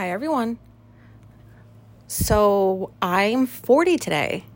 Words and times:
Hi, 0.00 0.12
everyone. 0.12 0.58
So 2.06 2.90
I'm 3.02 3.46
40 3.46 3.98
today, 3.98 4.46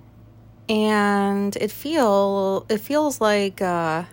and 0.71 1.55
it 1.57 1.71
feel 1.71 2.65
it 2.70 2.78
feels 2.78 3.20
like 3.20 3.60
uh, 3.60 4.04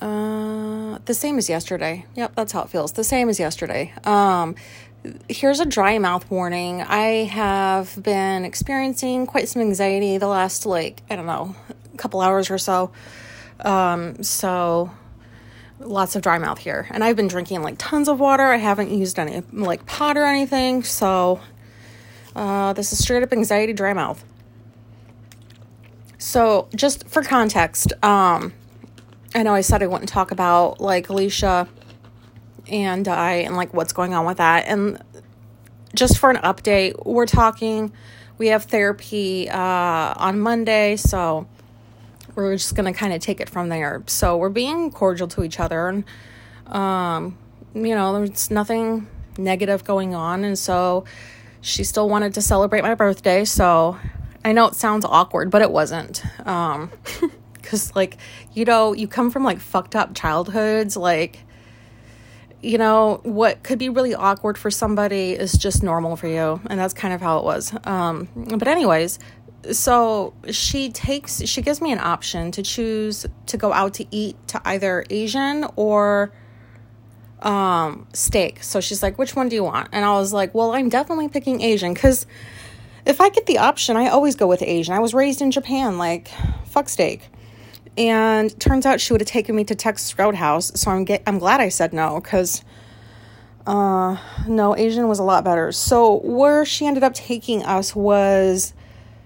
uh, 0.00 0.98
the 1.04 1.12
same 1.12 1.36
as 1.36 1.50
yesterday. 1.50 2.06
Yep, 2.14 2.34
that's 2.34 2.52
how 2.52 2.62
it 2.62 2.70
feels. 2.70 2.92
The 2.92 3.04
same 3.04 3.28
as 3.28 3.38
yesterday. 3.38 3.92
Um, 4.04 4.54
here's 5.28 5.60
a 5.60 5.66
dry 5.66 5.98
mouth 5.98 6.30
warning. 6.30 6.80
I 6.80 7.24
have 7.24 8.02
been 8.02 8.46
experiencing 8.46 9.26
quite 9.26 9.50
some 9.50 9.60
anxiety 9.60 10.16
the 10.16 10.28
last 10.28 10.64
like 10.64 11.02
I 11.10 11.16
don't 11.16 11.26
know, 11.26 11.54
couple 11.98 12.22
hours 12.22 12.50
or 12.50 12.56
so. 12.56 12.90
Um, 13.60 14.22
so 14.22 14.90
lots 15.80 16.16
of 16.16 16.22
dry 16.22 16.38
mouth 16.38 16.58
here. 16.58 16.86
And 16.90 17.02
I've 17.04 17.16
been 17.16 17.28
drinking 17.28 17.62
like 17.62 17.76
tons 17.78 18.08
of 18.08 18.20
water. 18.20 18.44
I 18.44 18.56
haven't 18.56 18.90
used 18.90 19.18
any 19.18 19.42
like 19.52 19.86
pot 19.86 20.16
or 20.16 20.24
anything. 20.24 20.82
So 20.82 21.40
uh, 22.34 22.72
this 22.72 22.92
is 22.92 23.02
straight 23.02 23.22
up 23.22 23.32
anxiety 23.32 23.72
dry 23.72 23.92
mouth. 23.92 24.24
So 26.18 26.68
just 26.74 27.08
for 27.08 27.22
context, 27.22 27.92
um, 28.02 28.52
I 29.34 29.42
know 29.42 29.54
I 29.54 29.60
said 29.60 29.82
I 29.82 29.86
wouldn't 29.86 30.08
talk 30.08 30.30
about 30.30 30.80
like 30.80 31.08
Alicia 31.08 31.68
and 32.68 33.06
I 33.08 33.32
and 33.34 33.56
like 33.56 33.74
what's 33.74 33.92
going 33.92 34.14
on 34.14 34.24
with 34.24 34.38
that. 34.38 34.66
And 34.66 35.02
just 35.94 36.18
for 36.18 36.30
an 36.30 36.36
update, 36.36 37.04
we're 37.04 37.26
talking. 37.26 37.92
We 38.36 38.48
have 38.48 38.64
therapy 38.64 39.48
uh, 39.48 39.58
on 40.16 40.40
Monday, 40.40 40.96
so 40.96 41.46
we're 42.34 42.52
just 42.52 42.74
gonna 42.74 42.92
kind 42.92 43.12
of 43.12 43.20
take 43.20 43.40
it 43.40 43.48
from 43.48 43.68
there. 43.68 44.02
So 44.06 44.36
we're 44.36 44.48
being 44.48 44.90
cordial 44.90 45.28
to 45.28 45.44
each 45.44 45.60
other, 45.60 45.88
and 45.88 46.04
um, 46.66 47.38
you 47.74 47.94
know, 47.94 48.12
there's 48.12 48.50
nothing 48.50 49.08
negative 49.38 49.84
going 49.84 50.14
on, 50.14 50.44
and 50.44 50.58
so 50.58 51.04
she 51.60 51.84
still 51.84 52.08
wanted 52.08 52.34
to 52.34 52.42
celebrate 52.42 52.82
my 52.82 52.94
birthday. 52.94 53.44
So 53.44 53.98
I 54.44 54.52
know 54.52 54.66
it 54.66 54.74
sounds 54.74 55.04
awkward, 55.04 55.50
but 55.50 55.62
it 55.62 55.70
wasn't. 55.70 56.22
Um, 56.46 56.90
because 57.52 57.94
like 57.96 58.18
you 58.52 58.64
know, 58.64 58.92
you 58.92 59.08
come 59.08 59.30
from 59.30 59.44
like 59.44 59.60
fucked 59.60 59.96
up 59.96 60.14
childhoods, 60.14 60.96
like. 60.96 61.40
You 62.62 62.78
know, 62.78 63.20
what 63.24 63.62
could 63.62 63.78
be 63.78 63.90
really 63.90 64.14
awkward 64.14 64.56
for 64.56 64.70
somebody 64.70 65.32
is 65.32 65.52
just 65.52 65.82
normal 65.82 66.16
for 66.16 66.28
you. 66.28 66.62
And 66.70 66.80
that's 66.80 66.94
kind 66.94 67.12
of 67.12 67.20
how 67.20 67.36
it 67.36 67.44
was. 67.44 67.76
Um, 67.84 68.26
but, 68.34 68.66
anyways, 68.66 69.18
so 69.72 70.34
she 70.50 70.90
takes 70.90 71.44
she 71.46 71.62
gives 71.62 71.80
me 71.80 71.92
an 71.92 71.98
option 71.98 72.50
to 72.52 72.62
choose 72.62 73.26
to 73.46 73.56
go 73.56 73.72
out 73.72 73.94
to 73.94 74.06
eat 74.10 74.36
to 74.48 74.60
either 74.64 75.04
Asian 75.10 75.66
or 75.76 76.32
um 77.40 78.06
steak. 78.12 78.62
So 78.62 78.80
she's 78.80 79.02
like, 79.02 79.18
"Which 79.18 79.36
one 79.36 79.48
do 79.48 79.56
you 79.56 79.64
want?" 79.64 79.88
And 79.92 80.04
I 80.04 80.12
was 80.12 80.32
like, 80.32 80.54
"Well, 80.54 80.74
I'm 80.74 80.88
definitely 80.88 81.28
picking 81.28 81.60
Asian 81.60 81.94
cuz 81.94 82.26
if 83.06 83.20
I 83.20 83.28
get 83.28 83.46
the 83.46 83.58
option, 83.58 83.96
I 83.96 84.08
always 84.08 84.34
go 84.34 84.46
with 84.46 84.62
Asian. 84.62 84.94
I 84.94 84.98
was 85.00 85.12
raised 85.12 85.42
in 85.42 85.50
Japan, 85.50 85.98
like 85.98 86.28
fuck 86.66 86.88
steak." 86.88 87.30
And 87.96 88.58
turns 88.58 88.86
out 88.86 89.00
she 89.00 89.12
would 89.12 89.20
have 89.20 89.28
taken 89.28 89.54
me 89.54 89.64
to 89.64 89.74
Texas 89.74 90.18
Roadhouse, 90.18 90.72
so 90.74 90.90
I'm 90.90 91.04
get 91.04 91.22
I'm 91.26 91.38
glad 91.38 91.60
I 91.60 91.68
said 91.68 91.92
no 91.92 92.20
cuz 92.20 92.62
uh 93.66 94.16
no, 94.46 94.76
Asian 94.76 95.08
was 95.08 95.18
a 95.18 95.22
lot 95.22 95.44
better. 95.44 95.72
So 95.72 96.20
where 96.20 96.64
she 96.64 96.86
ended 96.86 97.02
up 97.04 97.14
taking 97.14 97.62
us 97.64 97.94
was 97.94 98.74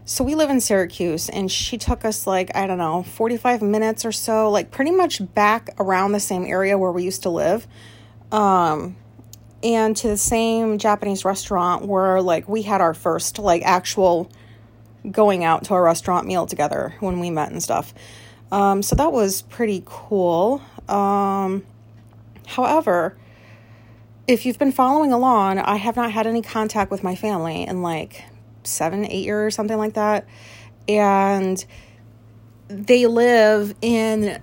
so 0.09 0.25
we 0.25 0.34
live 0.34 0.48
in 0.48 0.59
Syracuse, 0.62 1.28
and 1.28 1.53
she 1.53 1.77
took 1.77 2.03
us 2.03 2.27
like, 2.27 2.51
I 2.56 2.67
don't 2.67 2.78
know, 2.78 3.03
45 3.03 3.61
minutes 3.61 4.06
or 4.06 4.12
so, 4.12 4.50
like 4.50 4.70
pretty 4.70 4.91
much 4.91 5.20
back 5.34 5.69
around 5.78 6.12
the 6.12 6.20
same 6.20 6.47
area 6.47 6.78
where 6.78 6.91
we 6.91 7.05
used 7.05 7.25
to 7.25 7.28
live. 7.28 7.67
Um, 8.33 8.97
and 9.62 9.95
to 9.98 10.09
the 10.09 10.17
same 10.17 10.78
Japanese 10.78 11.27
restaurant 11.27 11.84
where 11.84 12.23
like 12.23 12.48
we 12.48 12.62
had 12.62 12.81
our 12.81 12.95
first 12.95 13.39
like 13.39 13.61
actual 13.65 14.31
going 15.11 15.45
out 15.45 15.65
to 15.65 15.75
a 15.75 15.81
restaurant 15.83 16.27
meal 16.27 16.47
together 16.47 16.94
when 17.00 17.21
we 17.21 17.28
met 17.28 17.50
and 17.50 17.62
stuff. 17.62 17.93
Um, 18.50 18.82
so 18.82 18.97
that 18.97 19.12
was 19.12 19.43
pretty 19.43 19.82
cool. 19.84 20.62
Um, 20.88 21.66
however, 22.47 23.15
if 24.27 24.47
you've 24.47 24.59
been 24.59 24.72
following 24.72 25.12
along, 25.12 25.59
I 25.59 25.77
have 25.77 25.97
not 25.97 26.12
had 26.12 26.27
any 26.27 26.41
contact 26.41 26.91
with 26.91 27.03
my 27.03 27.15
family 27.15 27.65
in 27.65 27.82
like 27.82 28.25
seven, 28.64 29.04
eight 29.04 29.24
years 29.24 29.48
or 29.48 29.50
something 29.50 29.78
like 29.78 29.94
that. 29.94 30.26
And 30.88 31.64
they 32.69 33.06
live 33.06 33.74
in 33.80 34.41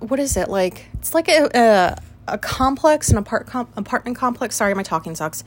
what 0.00 0.18
is 0.18 0.36
it 0.36 0.48
like? 0.48 0.86
It's 0.94 1.14
like 1.14 1.28
a 1.28 1.48
a, 1.54 2.32
a 2.34 2.38
complex, 2.38 3.10
an 3.10 3.18
apart 3.18 3.46
com- 3.46 3.68
apartment 3.76 4.16
complex. 4.16 4.56
Sorry, 4.56 4.74
my 4.74 4.82
talking 4.82 5.14
sucks. 5.14 5.44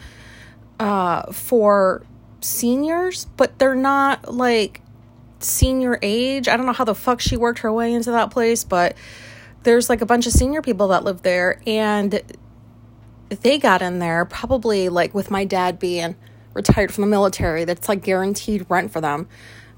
Uh, 0.79 1.31
for 1.31 2.03
seniors, 2.41 3.25
but 3.38 3.57
they're 3.59 3.75
not 3.75 4.34
like 4.34 4.81
senior 5.40 6.00
age. 6.01 6.47
I 6.47 6.57
don't 6.57 6.66
know 6.66 6.74
how 6.74 6.84
the 6.84 6.95
fuck 6.95 7.22
she 7.22 7.38
worked 7.38 7.59
her 7.59 7.72
way 7.72 7.94
into 7.94 8.12
that 8.12 8.31
place, 8.31 8.63
but 8.63 8.95
there's 9.63 9.90
like 9.90 10.01
a 10.01 10.06
bunch 10.06 10.28
of 10.28 10.34
senior 10.34 10.62
people 10.62 10.90
that 10.90 11.03
live 11.03 11.22
there, 11.22 11.62
and 11.68 12.22
they 13.30 13.57
got 13.57 13.81
in 13.81 14.00
there 14.00 14.25
probably 14.25 14.90
like 14.90 15.13
with 15.13 15.31
my 15.31 15.45
dad 15.45 15.80
being 15.80 16.16
retired 16.53 16.94
from 16.94 17.02
the 17.02 17.08
military 17.08 17.66
that's 17.66 17.90
like 17.90 18.03
guaranteed 18.03 18.66
rent 18.69 18.91
for 18.91 19.02
them. 19.02 19.28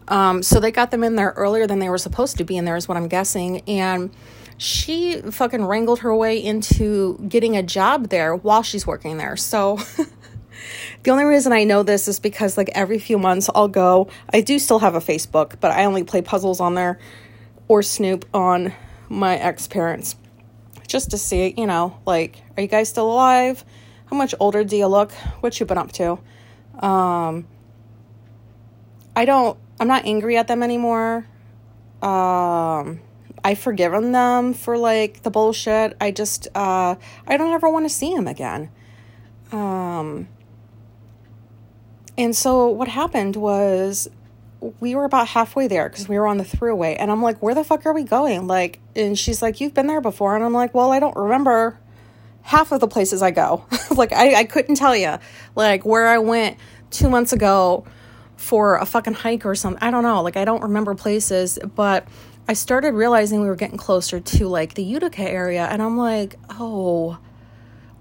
Um, 0.07 0.43
so 0.43 0.59
they 0.59 0.71
got 0.71 0.91
them 0.91 1.03
in 1.03 1.15
there 1.15 1.33
earlier 1.35 1.65
than 1.67 1.79
they 1.79 1.89
were 1.89 1.97
supposed 1.97 2.37
to 2.37 2.43
be 2.43 2.57
in 2.57 2.65
there, 2.65 2.75
is 2.75 2.87
what 2.87 2.97
I'm 2.97 3.07
guessing. 3.07 3.61
And 3.61 4.11
she 4.57 5.21
fucking 5.21 5.65
wrangled 5.65 5.99
her 5.99 6.15
way 6.15 6.41
into 6.41 7.17
getting 7.27 7.57
a 7.57 7.63
job 7.63 8.09
there 8.09 8.35
while 8.35 8.63
she's 8.63 8.85
working 8.85 9.17
there. 9.17 9.35
So 9.35 9.79
the 11.03 11.11
only 11.11 11.23
reason 11.23 11.51
I 11.51 11.63
know 11.63 11.83
this 11.83 12.07
is 12.07 12.19
because 12.19 12.57
like 12.57 12.69
every 12.73 12.99
few 12.99 13.17
months 13.17 13.49
I'll 13.53 13.67
go. 13.67 14.09
I 14.31 14.41
do 14.41 14.59
still 14.59 14.79
have 14.79 14.95
a 14.95 14.99
Facebook, 14.99 15.59
but 15.59 15.71
I 15.71 15.85
only 15.85 16.03
play 16.03 16.21
puzzles 16.21 16.59
on 16.59 16.75
there 16.75 16.99
or 17.67 17.81
snoop 17.81 18.25
on 18.33 18.73
my 19.09 19.35
ex 19.37 19.67
parents 19.67 20.15
just 20.87 21.11
to 21.11 21.17
see, 21.17 21.53
you 21.57 21.65
know, 21.65 21.99
like, 22.05 22.41
are 22.55 22.61
you 22.61 22.67
guys 22.67 22.89
still 22.89 23.11
alive? 23.11 23.65
How 24.05 24.15
much 24.15 24.35
older 24.39 24.63
do 24.63 24.77
you 24.77 24.87
look? 24.87 25.11
What 25.41 25.59
you 25.59 25.65
been 25.65 25.77
up 25.77 25.91
to? 25.93 26.19
Um, 26.79 27.47
I 29.15 29.25
don't, 29.25 29.57
I'm 29.79 29.87
not 29.87 30.05
angry 30.05 30.37
at 30.37 30.47
them 30.47 30.61
anymore. 30.61 31.25
Um, 32.01 33.01
I've 33.43 33.59
forgiven 33.59 34.11
them 34.11 34.53
for 34.53 34.77
like 34.77 35.23
the 35.23 35.31
bullshit. 35.31 35.95
I 36.01 36.11
just, 36.11 36.47
uh, 36.55 36.95
I 37.27 37.37
don't 37.37 37.53
ever 37.53 37.69
want 37.69 37.85
to 37.85 37.89
see 37.89 38.11
him 38.11 38.27
again. 38.27 38.71
Um, 39.51 40.27
and 42.17 42.35
so 42.35 42.67
what 42.67 42.87
happened 42.87 43.35
was 43.35 44.09
we 44.79 44.95
were 44.95 45.05
about 45.05 45.27
halfway 45.27 45.67
there 45.67 45.89
because 45.89 46.09
we 46.09 46.17
were 46.17 46.27
on 46.27 46.37
the 46.37 46.43
throughway 46.43 46.95
and 46.97 47.11
I'm 47.11 47.21
like, 47.21 47.41
where 47.41 47.53
the 47.53 47.63
fuck 47.63 47.85
are 47.85 47.93
we 47.93 48.03
going? 48.03 48.47
Like, 48.47 48.79
and 48.95 49.17
she's 49.17 49.41
like, 49.41 49.61
you've 49.61 49.73
been 49.73 49.87
there 49.87 50.01
before. 50.01 50.35
And 50.35 50.43
I'm 50.43 50.53
like, 50.53 50.73
well, 50.73 50.91
I 50.91 50.99
don't 50.99 51.15
remember 51.15 51.77
half 52.45 52.71
of 52.71 52.79
the 52.79 52.87
places 52.87 53.23
I 53.23 53.31
go. 53.31 53.65
like 53.95 54.13
I, 54.13 54.35
I 54.35 54.43
couldn't 54.45 54.75
tell 54.75 54.95
you 54.95 55.17
like 55.55 55.83
where 55.83 56.07
I 56.07 56.19
went 56.19 56.57
two 56.91 57.09
months 57.09 57.33
ago 57.33 57.85
for 58.37 58.77
a 58.77 58.85
fucking 58.85 59.13
hike 59.13 59.45
or 59.45 59.55
something. 59.55 59.81
I 59.81 59.89
don't 59.89 60.03
know. 60.03 60.21
Like 60.21 60.37
I 60.37 60.45
don't 60.45 60.61
remember 60.61 60.93
places, 60.93 61.57
but 61.75 62.07
I 62.47 62.53
started 62.53 62.93
realizing 62.93 63.41
we 63.41 63.47
were 63.47 63.55
getting 63.55 63.77
closer 63.77 64.19
to 64.19 64.47
like 64.47 64.75
the 64.75 64.83
Utica 64.83 65.23
area 65.23 65.65
and 65.65 65.81
I'm 65.81 65.97
like, 65.97 66.35
oh, 66.51 67.17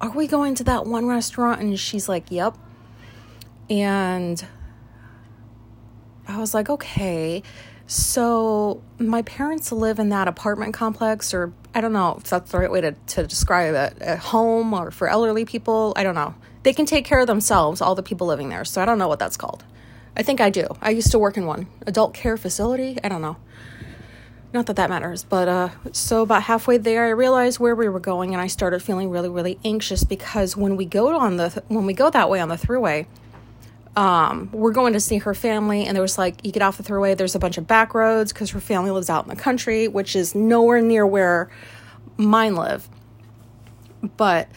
are 0.02 0.10
we 0.10 0.26
going 0.26 0.54
to 0.56 0.64
that 0.64 0.84
one 0.84 1.06
restaurant? 1.06 1.62
And 1.62 1.80
she's 1.80 2.06
like, 2.06 2.30
yep. 2.30 2.54
And 3.70 4.46
I 6.28 6.38
was 6.38 6.52
like, 6.52 6.68
okay. 6.68 7.42
So 7.86 8.82
my 8.98 9.22
parents 9.22 9.70
live 9.70 9.98
in 9.98 10.08
that 10.08 10.26
apartment 10.26 10.72
complex, 10.74 11.34
or 11.34 11.52
I 11.74 11.80
don't 11.80 11.92
know 11.92 12.16
if 12.18 12.24
that's 12.24 12.50
the 12.50 12.58
right 12.58 12.70
way 12.70 12.80
to, 12.80 12.92
to 12.92 13.26
describe 13.26 13.74
it, 13.74 13.98
a 14.00 14.16
home 14.16 14.72
or 14.72 14.90
for 14.90 15.08
elderly 15.08 15.44
people. 15.44 15.92
I 15.96 16.02
don't 16.02 16.14
know. 16.14 16.34
They 16.62 16.72
can 16.72 16.86
take 16.86 17.04
care 17.04 17.20
of 17.20 17.26
themselves, 17.26 17.82
all 17.82 17.94
the 17.94 18.02
people 18.02 18.26
living 18.26 18.48
there. 18.48 18.64
So 18.64 18.80
I 18.80 18.86
don't 18.86 18.98
know 18.98 19.08
what 19.08 19.18
that's 19.18 19.36
called. 19.36 19.64
I 20.16 20.22
think 20.22 20.40
I 20.40 20.48
do. 20.48 20.66
I 20.80 20.90
used 20.90 21.10
to 21.10 21.18
work 21.18 21.36
in 21.36 21.44
one 21.44 21.66
adult 21.86 22.14
care 22.14 22.36
facility. 22.36 22.98
I 23.04 23.08
don't 23.08 23.20
know. 23.20 23.36
Not 24.54 24.66
that 24.66 24.76
that 24.76 24.88
matters, 24.88 25.24
but 25.24 25.48
uh, 25.48 25.68
so 25.90 26.22
about 26.22 26.44
halfway 26.44 26.78
there, 26.78 27.06
I 27.06 27.08
realized 27.10 27.58
where 27.58 27.74
we 27.74 27.88
were 27.88 27.98
going, 27.98 28.32
and 28.32 28.40
I 28.40 28.46
started 28.46 28.80
feeling 28.82 29.10
really, 29.10 29.28
really 29.28 29.58
anxious 29.64 30.04
because 30.04 30.56
when 30.56 30.76
we 30.76 30.84
go 30.84 31.18
on 31.18 31.38
the 31.38 31.60
when 31.66 31.86
we 31.86 31.92
go 31.92 32.08
that 32.08 32.30
way 32.30 32.40
on 32.40 32.48
the 32.48 32.54
throughway, 32.54 33.06
um, 33.96 34.50
we're 34.52 34.72
going 34.72 34.94
to 34.94 35.00
see 35.00 35.18
her 35.18 35.34
family, 35.34 35.84
and 35.84 35.94
there 35.94 36.02
was 36.02 36.18
like, 36.18 36.44
you 36.44 36.52
get 36.52 36.62
off 36.62 36.76
the 36.76 36.82
throughway, 36.82 37.16
there's 37.16 37.34
a 37.34 37.38
bunch 37.38 37.58
of 37.58 37.66
back 37.66 37.94
roads 37.94 38.32
because 38.32 38.50
her 38.50 38.60
family 38.60 38.90
lives 38.90 39.08
out 39.08 39.24
in 39.24 39.30
the 39.30 39.36
country, 39.36 39.88
which 39.88 40.16
is 40.16 40.34
nowhere 40.34 40.80
near 40.80 41.06
where 41.06 41.50
mine 42.16 42.56
live. 42.56 42.88
But 44.16 44.48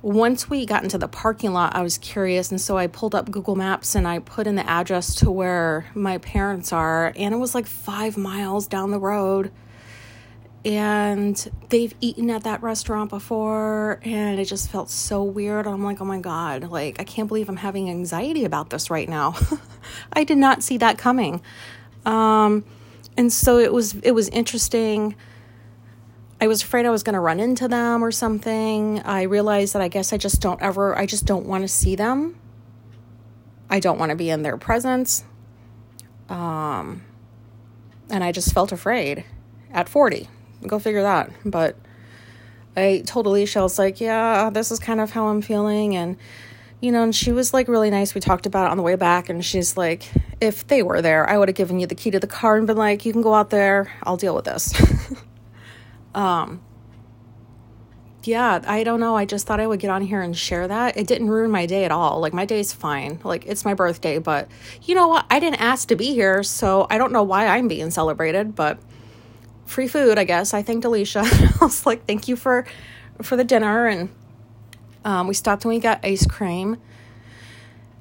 once 0.00 0.48
we 0.50 0.66
got 0.66 0.82
into 0.82 0.98
the 0.98 1.08
parking 1.08 1.52
lot, 1.52 1.74
I 1.74 1.82
was 1.82 1.98
curious, 1.98 2.50
and 2.50 2.60
so 2.60 2.76
I 2.78 2.86
pulled 2.86 3.14
up 3.14 3.30
Google 3.30 3.56
Maps 3.56 3.94
and 3.94 4.06
I 4.06 4.18
put 4.20 4.46
in 4.46 4.54
the 4.54 4.68
address 4.68 5.14
to 5.16 5.30
where 5.30 5.86
my 5.94 6.18
parents 6.18 6.72
are, 6.72 7.12
and 7.16 7.34
it 7.34 7.38
was 7.38 7.54
like 7.54 7.66
five 7.66 8.16
miles 8.16 8.66
down 8.66 8.90
the 8.90 9.00
road. 9.00 9.50
And 10.64 11.50
they've 11.70 11.92
eaten 12.00 12.30
at 12.30 12.44
that 12.44 12.62
restaurant 12.62 13.10
before 13.10 14.00
and 14.04 14.38
it 14.38 14.44
just 14.44 14.70
felt 14.70 14.90
so 14.90 15.24
weird. 15.24 15.66
I'm 15.66 15.82
like 15.82 16.00
oh 16.00 16.04
my 16.04 16.20
god 16.20 16.70
like 16.70 17.00
i 17.00 17.04
can't 17.04 17.26
believe 17.26 17.48
i'm 17.48 17.56
having 17.56 17.90
anxiety 17.90 18.44
about 18.44 18.70
this 18.70 18.90
right 18.90 19.08
now. 19.08 19.34
I 20.12 20.24
did 20.24 20.38
not 20.38 20.62
see 20.62 20.78
that 20.78 20.98
coming. 20.98 21.42
Um, 22.06 22.64
and 23.16 23.32
so 23.32 23.58
it 23.58 23.72
was 23.72 23.94
it 24.02 24.12
was 24.12 24.28
interesting. 24.28 25.16
I 26.40 26.46
was 26.46 26.62
afraid 26.62 26.86
i 26.86 26.90
was 26.90 27.02
going 27.02 27.14
to 27.14 27.20
run 27.20 27.40
into 27.40 27.66
them 27.66 28.04
or 28.04 28.12
something. 28.12 29.00
I 29.00 29.22
realized 29.22 29.74
that 29.74 29.82
i 29.82 29.88
guess 29.88 30.12
i 30.12 30.16
just 30.16 30.40
don't 30.40 30.62
ever 30.62 30.96
i 30.96 31.06
just 31.06 31.26
don't 31.26 31.46
want 31.46 31.62
to 31.62 31.68
see 31.68 31.96
them. 31.96 32.38
I 33.68 33.80
don't 33.80 33.98
want 33.98 34.10
to 34.10 34.16
be 34.16 34.30
in 34.30 34.42
their 34.42 34.56
presence. 34.56 35.24
Um, 36.28 37.02
and 38.10 38.22
i 38.22 38.30
just 38.30 38.54
felt 38.54 38.70
afraid 38.70 39.24
at 39.72 39.88
40 39.88 40.28
go 40.66 40.78
figure 40.78 41.02
that. 41.02 41.30
But 41.44 41.76
I 42.76 43.02
told 43.06 43.26
Alicia, 43.26 43.60
I 43.60 43.62
was 43.62 43.78
like, 43.78 44.00
yeah, 44.00 44.50
this 44.50 44.70
is 44.70 44.78
kind 44.78 45.00
of 45.00 45.10
how 45.10 45.28
I'm 45.28 45.42
feeling. 45.42 45.96
And, 45.96 46.16
you 46.80 46.92
know, 46.92 47.02
and 47.02 47.14
she 47.14 47.32
was 47.32 47.52
like 47.52 47.68
really 47.68 47.90
nice. 47.90 48.14
We 48.14 48.20
talked 48.20 48.46
about 48.46 48.66
it 48.66 48.70
on 48.70 48.76
the 48.76 48.82
way 48.82 48.96
back. 48.96 49.28
And 49.28 49.44
she's 49.44 49.76
like, 49.76 50.10
if 50.40 50.66
they 50.66 50.82
were 50.82 51.02
there, 51.02 51.28
I 51.28 51.38
would 51.38 51.48
have 51.48 51.56
given 51.56 51.78
you 51.78 51.86
the 51.86 51.94
key 51.94 52.10
to 52.10 52.20
the 52.20 52.26
car 52.26 52.56
and 52.56 52.66
been 52.66 52.76
like, 52.76 53.04
you 53.04 53.12
can 53.12 53.22
go 53.22 53.34
out 53.34 53.50
there. 53.50 53.92
I'll 54.02 54.16
deal 54.16 54.34
with 54.34 54.44
this. 54.44 54.74
um, 56.14 56.62
yeah, 58.24 58.60
I 58.66 58.84
don't 58.84 59.00
know. 59.00 59.16
I 59.16 59.24
just 59.24 59.46
thought 59.46 59.60
I 59.60 59.66
would 59.66 59.80
get 59.80 59.90
on 59.90 60.02
here 60.02 60.22
and 60.22 60.36
share 60.36 60.68
that. 60.68 60.96
It 60.96 61.06
didn't 61.06 61.28
ruin 61.28 61.50
my 61.50 61.66
day 61.66 61.84
at 61.84 61.90
all. 61.90 62.20
Like, 62.20 62.32
my 62.32 62.44
day's 62.44 62.72
fine. 62.72 63.20
Like, 63.24 63.46
it's 63.46 63.64
my 63.64 63.74
birthday, 63.74 64.18
but 64.18 64.48
you 64.82 64.94
know 64.94 65.08
what? 65.08 65.26
I 65.30 65.40
didn't 65.40 65.60
ask 65.60 65.88
to 65.88 65.96
be 65.96 66.14
here, 66.14 66.42
so 66.42 66.86
I 66.88 66.98
don't 66.98 67.12
know 67.12 67.24
why 67.24 67.46
I'm 67.46 67.68
being 67.68 67.90
celebrated, 67.90 68.54
but 68.54 68.78
free 69.72 69.88
food, 69.88 70.18
I 70.18 70.24
guess. 70.24 70.54
I 70.54 70.62
thanked 70.62 70.84
Alicia. 70.84 71.20
I 71.24 71.52
was 71.60 71.84
like, 71.86 72.06
thank 72.06 72.28
you 72.28 72.36
for 72.36 72.64
for 73.20 73.36
the 73.36 73.44
dinner. 73.44 73.86
And 73.86 74.10
um, 75.04 75.26
we 75.26 75.34
stopped 75.34 75.64
and 75.64 75.74
we 75.74 75.80
got 75.80 76.04
ice 76.04 76.26
cream. 76.26 76.76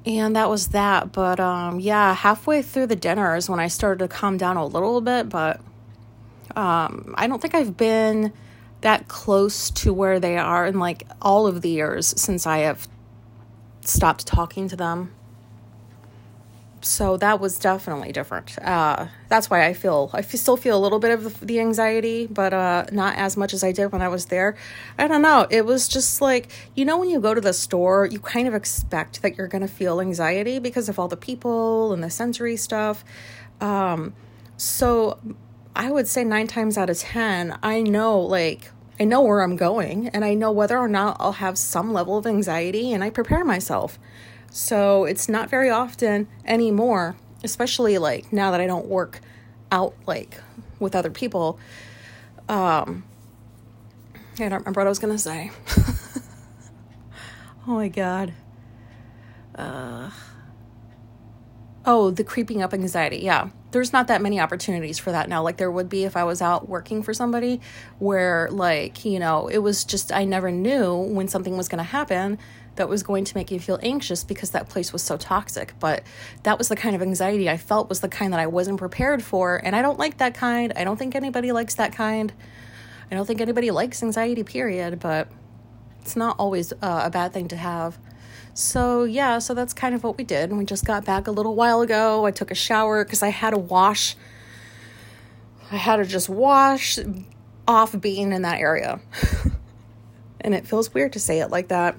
And 0.05 0.35
that 0.35 0.49
was 0.49 0.69
that. 0.69 1.11
But 1.11 1.39
um, 1.39 1.79
yeah, 1.79 2.13
halfway 2.13 2.61
through 2.61 2.87
the 2.87 2.95
dinner 2.95 3.35
is 3.35 3.49
when 3.49 3.59
I 3.59 3.67
started 3.67 3.99
to 3.99 4.07
calm 4.07 4.37
down 4.37 4.57
a 4.57 4.65
little 4.65 5.01
bit. 5.01 5.29
But 5.29 5.61
um, 6.55 7.15
I 7.17 7.27
don't 7.27 7.41
think 7.41 7.55
I've 7.55 7.77
been 7.77 8.33
that 8.81 9.07
close 9.07 9.69
to 9.69 9.93
where 9.93 10.19
they 10.19 10.37
are 10.37 10.65
in 10.65 10.79
like 10.79 11.07
all 11.21 11.47
of 11.47 11.61
the 11.61 11.69
years 11.69 12.13
since 12.19 12.45
I 12.47 12.59
have 12.59 12.87
stopped 13.81 14.25
talking 14.27 14.67
to 14.67 14.75
them 14.75 15.11
so 16.81 17.17
that 17.17 17.39
was 17.39 17.57
definitely 17.59 18.11
different. 18.11 18.57
Uh, 18.59 19.07
that's 19.29 19.49
why 19.49 19.65
I 19.65 19.73
feel 19.73 20.09
I 20.13 20.21
still 20.21 20.57
feel 20.57 20.77
a 20.77 20.81
little 20.81 20.99
bit 20.99 21.11
of 21.11 21.39
the 21.39 21.59
anxiety, 21.59 22.27
but 22.27 22.53
uh, 22.53 22.85
not 22.91 23.15
as 23.17 23.37
much 23.37 23.53
as 23.53 23.63
I 23.63 23.71
did 23.71 23.91
when 23.91 24.01
I 24.01 24.07
was 24.07 24.25
there. 24.25 24.55
I 24.97 25.07
don't 25.07 25.21
know. 25.21 25.47
It 25.49 25.65
was 25.65 25.87
just 25.87 26.21
like 26.21 26.49
you 26.75 26.83
know 26.85 26.97
when 26.97 27.09
you 27.09 27.19
go 27.19 27.33
to 27.33 27.41
the 27.41 27.53
store, 27.53 28.05
you 28.05 28.19
kind 28.19 28.47
of 28.47 28.53
expect 28.53 29.21
that 29.21 29.37
you're 29.37 29.47
to 29.47 29.67
feel 29.67 30.01
anxiety 30.01 30.59
because 30.59 30.89
of 30.89 30.99
all 30.99 31.07
the 31.07 31.17
people 31.17 31.93
and 31.93 32.03
the 32.03 32.09
sensory 32.09 32.57
stuff. 32.57 33.03
Um, 33.59 34.13
so 34.57 35.19
I 35.75 35.91
would 35.91 36.07
say 36.07 36.23
nine 36.23 36.47
times 36.47 36.77
out 36.77 36.89
of 36.89 36.97
ten, 36.97 37.57
I 37.63 37.81
know 37.81 38.19
like 38.19 38.71
I 38.99 39.05
know 39.05 39.21
where 39.21 39.41
I'm 39.41 39.55
going, 39.55 40.09
and 40.09 40.23
I 40.23 40.35
know 40.35 40.51
whether 40.51 40.77
or 40.77 40.87
not 40.87 41.17
I'll 41.19 41.31
have 41.33 41.57
some 41.57 41.91
level 41.93 42.17
of 42.17 42.27
anxiety, 42.27 42.93
and 42.93 43.03
I 43.03 43.09
prepare 43.09 43.43
myself. 43.43 43.97
So 44.51 45.05
it's 45.05 45.29
not 45.29 45.49
very 45.49 45.69
often 45.69 46.27
anymore, 46.45 47.15
especially 47.41 47.97
like 47.97 48.31
now 48.33 48.51
that 48.51 48.59
I 48.59 48.67
don't 48.67 48.87
work 48.87 49.21
out 49.71 49.95
like 50.05 50.41
with 50.77 50.93
other 50.93 51.09
people. 51.09 51.57
Um, 52.49 53.05
I 54.39 54.49
don't 54.49 54.59
remember 54.59 54.81
what 54.81 54.87
I 54.87 54.89
was 54.89 54.99
to 54.99 55.17
say. 55.17 55.51
oh 57.67 57.75
my 57.75 57.87
God. 57.87 58.33
Uh, 59.55 60.09
oh, 61.85 62.11
the 62.11 62.25
creeping 62.25 62.61
up 62.61 62.73
anxiety. 62.73 63.19
Yeah. 63.19 63.49
There's 63.71 63.93
not 63.93 64.07
that 64.07 64.21
many 64.21 64.37
opportunities 64.37 64.99
for 64.99 65.13
that 65.13 65.29
now. 65.29 65.43
Like 65.43 65.55
there 65.55 65.71
would 65.71 65.87
be 65.87 66.03
if 66.03 66.17
I 66.17 66.25
was 66.25 66.41
out 66.41 66.67
working 66.67 67.03
for 67.03 67.13
somebody 67.13 67.61
where, 67.99 68.49
like, 68.51 69.05
you 69.05 69.17
know, 69.17 69.47
it 69.47 69.59
was 69.59 69.85
just, 69.85 70.11
I 70.11 70.25
never 70.25 70.51
knew 70.51 70.93
when 70.93 71.29
something 71.29 71.55
was 71.55 71.69
to 71.77 71.83
happen 71.83 72.37
that 72.75 72.87
was 72.87 73.03
going 73.03 73.25
to 73.25 73.35
make 73.35 73.51
you 73.51 73.59
feel 73.59 73.79
anxious 73.83 74.23
because 74.23 74.51
that 74.51 74.69
place 74.69 74.93
was 74.93 75.03
so 75.03 75.17
toxic. 75.17 75.73
But 75.79 76.03
that 76.43 76.57
was 76.57 76.69
the 76.69 76.75
kind 76.75 76.95
of 76.95 77.01
anxiety 77.01 77.49
I 77.49 77.57
felt 77.57 77.89
was 77.89 77.99
the 77.99 78.07
kind 78.07 78.33
that 78.33 78.39
I 78.39 78.47
wasn't 78.47 78.77
prepared 78.77 79.23
for. 79.23 79.57
And 79.63 79.75
I 79.75 79.81
don't 79.81 79.99
like 79.99 80.17
that 80.17 80.33
kind. 80.33 80.73
I 80.75 80.83
don't 80.83 80.97
think 80.97 81.15
anybody 81.15 81.51
likes 81.51 81.75
that 81.75 81.93
kind. 81.93 82.31
I 83.11 83.15
don't 83.15 83.25
think 83.25 83.41
anybody 83.41 83.71
likes 83.71 84.01
anxiety, 84.01 84.43
period. 84.43 84.99
But 84.99 85.27
it's 86.01 86.15
not 86.15 86.37
always 86.39 86.71
uh, 86.73 87.01
a 87.05 87.09
bad 87.09 87.33
thing 87.33 87.49
to 87.49 87.57
have. 87.57 87.97
So, 88.53 89.03
yeah, 89.03 89.39
so 89.39 89.53
that's 89.53 89.73
kind 89.73 89.95
of 89.95 90.03
what 90.03 90.17
we 90.17 90.23
did. 90.23 90.51
We 90.51 90.65
just 90.65 90.85
got 90.85 91.05
back 91.05 91.27
a 91.27 91.31
little 91.31 91.55
while 91.55 91.81
ago. 91.81 92.25
I 92.25 92.31
took 92.31 92.51
a 92.51 92.55
shower 92.55 93.03
because 93.03 93.23
I 93.23 93.29
had 93.29 93.51
to 93.51 93.57
wash. 93.57 94.15
I 95.71 95.77
had 95.77 95.97
to 95.97 96.05
just 96.05 96.29
wash 96.29 96.99
off 97.67 97.99
being 97.99 98.31
in 98.33 98.41
that 98.41 98.59
area. 98.59 98.99
and 100.41 100.53
it 100.53 100.67
feels 100.67 100.93
weird 100.93 101.13
to 101.13 101.19
say 101.19 101.39
it 101.39 101.49
like 101.49 101.69
that 101.69 101.95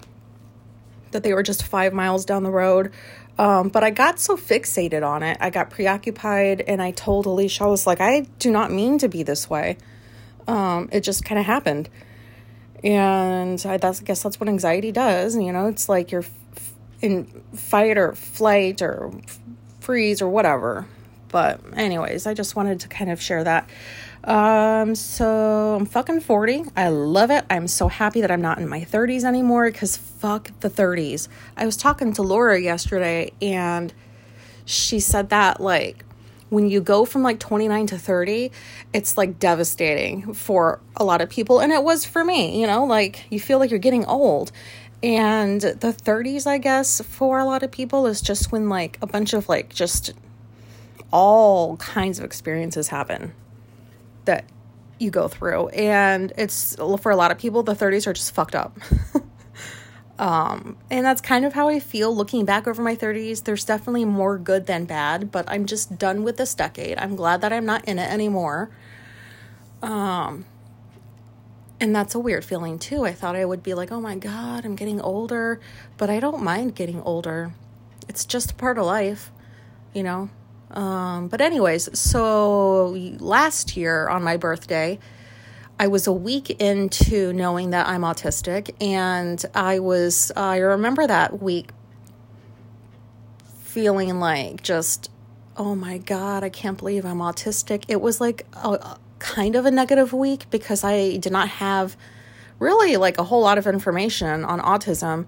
that 1.12 1.23
they 1.23 1.35
were 1.35 1.43
just 1.43 1.62
five 1.64 1.93
miles 1.93 2.25
down 2.25 2.43
the 2.43 2.50
road. 2.50 2.93
Um, 3.38 3.69
but 3.69 3.82
I 3.82 3.91
got 3.91 4.19
so 4.19 4.37
fixated 4.37 5.06
on 5.06 5.23
it. 5.23 5.38
I 5.41 5.50
got 5.50 5.70
preoccupied 5.70 6.61
and 6.62 6.82
I 6.82 6.91
told 6.91 7.26
Alicia, 7.26 7.64
I 7.64 7.67
was 7.69 7.87
like, 7.87 8.00
I 8.00 8.26
do 8.38 8.50
not 8.50 8.70
mean 8.70 8.99
to 8.99 9.09
be 9.09 9.23
this 9.23 9.49
way. 9.49 9.79
Um, 10.47 10.88
it 10.93 11.00
just 11.00 11.25
kind 11.25 11.38
of 11.38 11.47
happened. 11.47 11.88
And 12.85 13.64
I, 13.64 13.76
that's, 13.76 14.00
I 14.00 14.05
guess 14.05 14.23
that's 14.23 14.38
what 14.41 14.49
anxiety 14.49 14.93
does. 14.93 15.37
You 15.37 15.53
know, 15.53 15.69
it's 15.69 15.88
like 15.88 16.11
you're 16.11 16.25
f- 16.25 16.75
in 17.00 17.25
fight 17.55 17.97
or 17.97 18.15
flight 18.15 18.82
or 18.82 19.12
freeze 19.81 20.20
or 20.20 20.29
whatever. 20.29 20.87
But, 21.29 21.61
anyways, 21.75 22.26
I 22.26 22.35
just 22.35 22.56
wanted 22.56 22.81
to 22.81 22.88
kind 22.88 23.11
of 23.11 23.23
share 23.23 23.44
that. 23.44 23.70
Um, 24.24 24.94
so 24.94 25.76
I'm 25.78 25.86
fucking 25.86 26.20
40. 26.20 26.64
I 26.76 26.88
love 26.88 27.30
it. 27.30 27.44
I'm 27.50 27.66
so 27.66 27.88
happy 27.88 28.20
that 28.20 28.30
I'm 28.30 28.40
not 28.40 28.58
in 28.58 28.69
my 28.69 28.80
30s 28.80 29.24
anymore 29.24 29.70
because 29.70 29.96
fuck 29.96 30.50
the 30.60 30.70
30s. 30.70 31.28
I 31.56 31.66
was 31.66 31.76
talking 31.76 32.12
to 32.14 32.22
Laura 32.22 32.60
yesterday 32.60 33.32
and 33.42 33.92
she 34.64 35.00
said 35.00 35.30
that 35.30 35.60
like 35.60 36.04
when 36.50 36.69
you 36.69 36.80
go 36.80 37.04
from 37.04 37.22
like 37.22 37.40
29 37.40 37.86
to 37.88 37.98
30, 37.98 38.52
it's 38.92 39.16
like 39.16 39.38
devastating 39.38 40.34
for 40.34 40.80
a 40.96 41.04
lot 41.04 41.20
of 41.20 41.28
people. 41.28 41.60
And 41.60 41.72
it 41.72 41.82
was 41.82 42.04
for 42.04 42.22
me, 42.22 42.60
you 42.60 42.66
know, 42.66 42.84
like 42.84 43.24
you 43.30 43.40
feel 43.40 43.58
like 43.58 43.70
you're 43.70 43.80
getting 43.80 44.04
old. 44.04 44.52
And 45.02 45.60
the 45.60 45.92
30s, 45.92 46.46
I 46.46 46.58
guess, 46.58 47.00
for 47.00 47.41
a 47.41 47.44
lot 47.44 47.64
of 47.64 47.72
people 47.72 48.06
is 48.06 48.20
just 48.20 48.52
when 48.52 48.69
like 48.69 48.98
a 49.02 49.06
bunch 49.06 49.32
of 49.32 49.48
like 49.48 49.74
just 49.74 50.12
all 51.10 51.76
kinds 51.79 52.20
of 52.20 52.24
experiences 52.24 52.88
happen 52.88 53.34
that 54.24 54.44
you 54.98 55.10
go 55.10 55.29
through. 55.29 55.69
And 55.69 56.32
it's 56.38 56.76
for 57.00 57.10
a 57.10 57.17
lot 57.17 57.31
of 57.31 57.38
people, 57.38 57.62
the 57.62 57.74
30s 57.74 58.06
are 58.06 58.12
just 58.12 58.34
fucked 58.34 58.55
up. 58.55 58.79
um, 60.19 60.76
and 60.91 61.05
that's 61.05 61.20
kind 61.20 61.44
of 61.44 61.52
how 61.52 61.69
I 61.69 61.81
feel 61.81 62.14
looking 62.14 62.44
back 62.44 62.67
over 62.67 62.82
my 62.82 62.96
30s. 62.96 63.44
There's 63.44 63.64
definitely 63.64 64.05
more 64.05 64.38
good 64.38 64.67
than 64.67 64.84
bad, 64.84 65.31
but 65.31 65.44
I'm 65.48 65.67
just 65.67 65.98
done 65.98 66.22
with 66.22 66.36
this 66.36 66.55
decade. 66.55 66.98
I'm 66.98 67.17
glad 67.17 67.41
that 67.41 67.52
I'm 67.52 67.67
not 67.67 67.84
in 67.86 67.98
it 67.98 68.10
anymore. 68.10 68.70
Um, 69.82 70.46
and 71.81 71.94
that's 71.94 72.14
a 72.14 72.20
weird 72.20 72.44
feeling 72.44 72.79
too. 72.79 73.05
I 73.05 73.12
thought 73.12 73.34
I 73.34 73.44
would 73.44 73.62
be 73.62 73.74
like, 73.74 73.91
oh 73.91 74.00
my 74.00 74.14
God, 74.14 74.64
I'm 74.64 74.76
getting 74.76 75.00
older, 75.00 75.60
but 75.96 76.08
I 76.08 76.20
don't 76.20 76.43
mind 76.43 76.76
getting 76.76 77.02
older. 77.02 77.52
It's 78.08 78.24
just 78.24 78.52
a 78.52 78.55
part 78.55 78.79
of 78.79 78.86
life, 78.86 79.32
you 79.93 80.05
know? 80.05 80.31
Um, 80.72 81.29
but, 81.29 81.41
anyways, 81.41 81.98
so 81.98 82.96
last 83.19 83.76
year 83.76 84.08
on 84.08 84.22
my 84.22 84.36
birthday, 84.36 84.98
I 85.79 85.88
was 85.88 86.06
a 86.06 86.12
week 86.12 86.50
into 86.60 87.32
knowing 87.32 87.70
that 87.70 87.88
I'm 87.88 88.02
autistic, 88.02 88.74
and 88.81 89.44
I 89.55 89.81
was, 89.81 90.32
I 90.36 90.58
remember 90.58 91.06
that 91.06 91.43
week 91.43 91.70
feeling 93.62 94.20
like 94.20 94.62
just, 94.62 95.10
oh 95.56 95.74
my 95.74 95.98
God, 95.98 96.44
I 96.44 96.50
can't 96.50 96.76
believe 96.79 97.05
I'm 97.05 97.19
autistic. 97.19 97.84
It 97.88 98.00
was 98.00 98.20
like 98.20 98.46
a, 98.52 98.69
a 98.69 98.98
kind 99.19 99.56
of 99.56 99.64
a 99.64 99.70
negative 99.70 100.12
week 100.12 100.46
because 100.50 100.84
I 100.84 101.17
did 101.17 101.32
not 101.32 101.48
have 101.48 101.96
really 102.58 102.96
like 102.96 103.19
a 103.19 103.24
whole 103.24 103.41
lot 103.41 103.58
of 103.58 103.67
information 103.67 104.44
on 104.44 104.60
autism. 104.60 105.26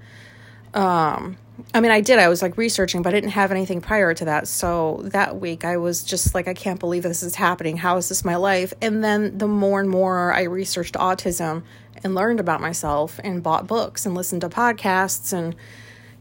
Um, 0.74 1.36
I 1.73 1.80
mean, 1.80 1.92
I 1.92 2.00
did. 2.00 2.18
I 2.18 2.28
was 2.28 2.42
like 2.42 2.56
researching, 2.56 3.02
but 3.02 3.14
I 3.14 3.16
didn't 3.16 3.32
have 3.32 3.50
anything 3.50 3.80
prior 3.80 4.12
to 4.14 4.25
that. 4.25 4.49
So 4.49 5.00
that 5.04 5.40
week, 5.40 5.64
I 5.64 5.76
was 5.76 6.02
just 6.02 6.34
like, 6.34 6.49
I 6.49 6.54
can't 6.54 6.80
believe 6.80 7.04
this 7.04 7.23
is 7.23 7.37
happening. 7.37 7.76
How 7.76 7.96
is 7.96 8.08
this 8.08 8.25
my 8.25 8.37
life? 8.37 8.75
And 8.80 9.04
then 9.04 9.38
the 9.38 9.46
more 9.46 9.80
and 9.80 9.88
more 9.88 10.32
I 10.32 10.42
researched 10.42 10.94
autism 10.94 11.62
and 12.02 12.14
learned 12.14 12.40
about 12.40 12.61
myself 12.61 13.20
and 13.23 13.42
bought 13.42 13.66
books 13.66 14.04
and 14.04 14.14
listened 14.14 14.40
to 14.40 14.49
podcasts 14.49 15.32
and, 15.32 15.54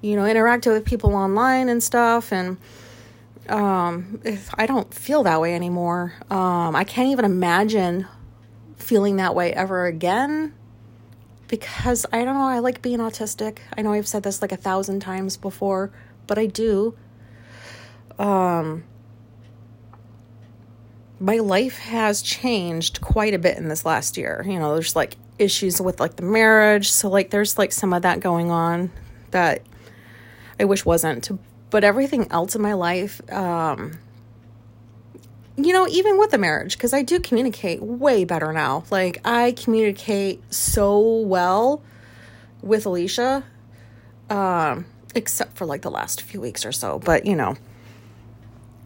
you 0.02 0.16
know, 0.16 0.24
interacted 0.24 0.72
with 0.72 0.86
people 0.86 1.16
online 1.16 1.68
and 1.68 1.82
stuff. 1.82 2.32
And 2.32 2.58
um, 3.50 4.22
I 4.56 4.68
don't 4.68 4.94
feel 4.94 5.24
that 5.24 5.42
way 5.42 5.56
anymore. 5.56 6.13
Um, 6.30 6.75
I 6.75 6.84
can't 6.84 7.10
even 7.10 7.25
imagine 7.25 8.08
feeling 8.78 9.16
that 9.16 9.34
way 9.34 9.52
ever 9.54 9.88
again 9.88 10.54
because 11.48 12.06
I 12.12 12.24
don't 12.24 12.36
know, 12.36 12.44
I 12.44 12.60
like 12.60 12.82
being 12.82 13.00
autistic. 13.00 13.60
I 13.78 13.82
know 13.82 13.94
I've 13.94 14.08
said 14.08 14.24
this 14.24 14.42
like 14.42 14.52
a 14.52 14.58
thousand 14.58 15.02
times 15.02 15.38
before, 15.38 15.92
but 16.28 16.38
I 16.38 16.46
do. 16.46 16.96
Um, 18.18 18.84
my 21.20 21.38
life 21.38 21.80
has 21.80 22.22
changed 22.22 23.02
quite 23.02 23.34
a 23.34 23.40
bit 23.40 23.58
in 23.58 23.70
this 23.70 23.86
last 23.86 24.18
year. 24.18 24.44
You 24.46 24.60
know, 24.60 24.74
there's 24.74 24.96
like 24.96 25.16
issues 25.40 25.82
with 25.82 26.00
like 26.00 26.16
the 26.16 26.24
marriage. 26.24 26.92
So, 26.92 27.10
like, 27.10 27.30
there's 27.30 27.58
like 27.58 27.72
some 27.72 27.94
of 27.94 28.02
that 28.02 28.20
going 28.20 28.52
on 28.52 28.92
that 29.32 29.62
I 30.60 30.66
wish 30.66 30.86
wasn't. 30.86 31.30
But 31.70 31.84
everything 31.84 32.32
else 32.32 32.56
in 32.56 32.62
my 32.62 32.74
life, 32.74 33.22
um, 33.32 33.98
you 35.58 35.74
know, 35.74 35.88
even 35.88 36.18
with 36.18 36.32
the 36.32 36.38
marriage, 36.38 36.78
because 36.78 36.94
I 36.94 37.04
do 37.04 37.20
communicate 37.20 37.82
way 37.82 38.26
better 38.26 38.52
now. 38.54 38.84
Like, 38.90 39.20
I 39.26 39.52
communicate 39.52 40.54
so 40.54 41.00
well 41.00 41.84
with 42.62 42.86
Alicia, 42.86 43.44
um, 44.30 44.86
except 45.14 45.58
for 45.58 45.66
like 45.66 45.82
the 45.82 45.92
last 45.92 46.22
few 46.22 46.42
weeks 46.42 46.66
or 46.66 46.72
so. 46.72 47.00
But, 47.00 47.26
you 47.26 47.36
know, 47.36 47.56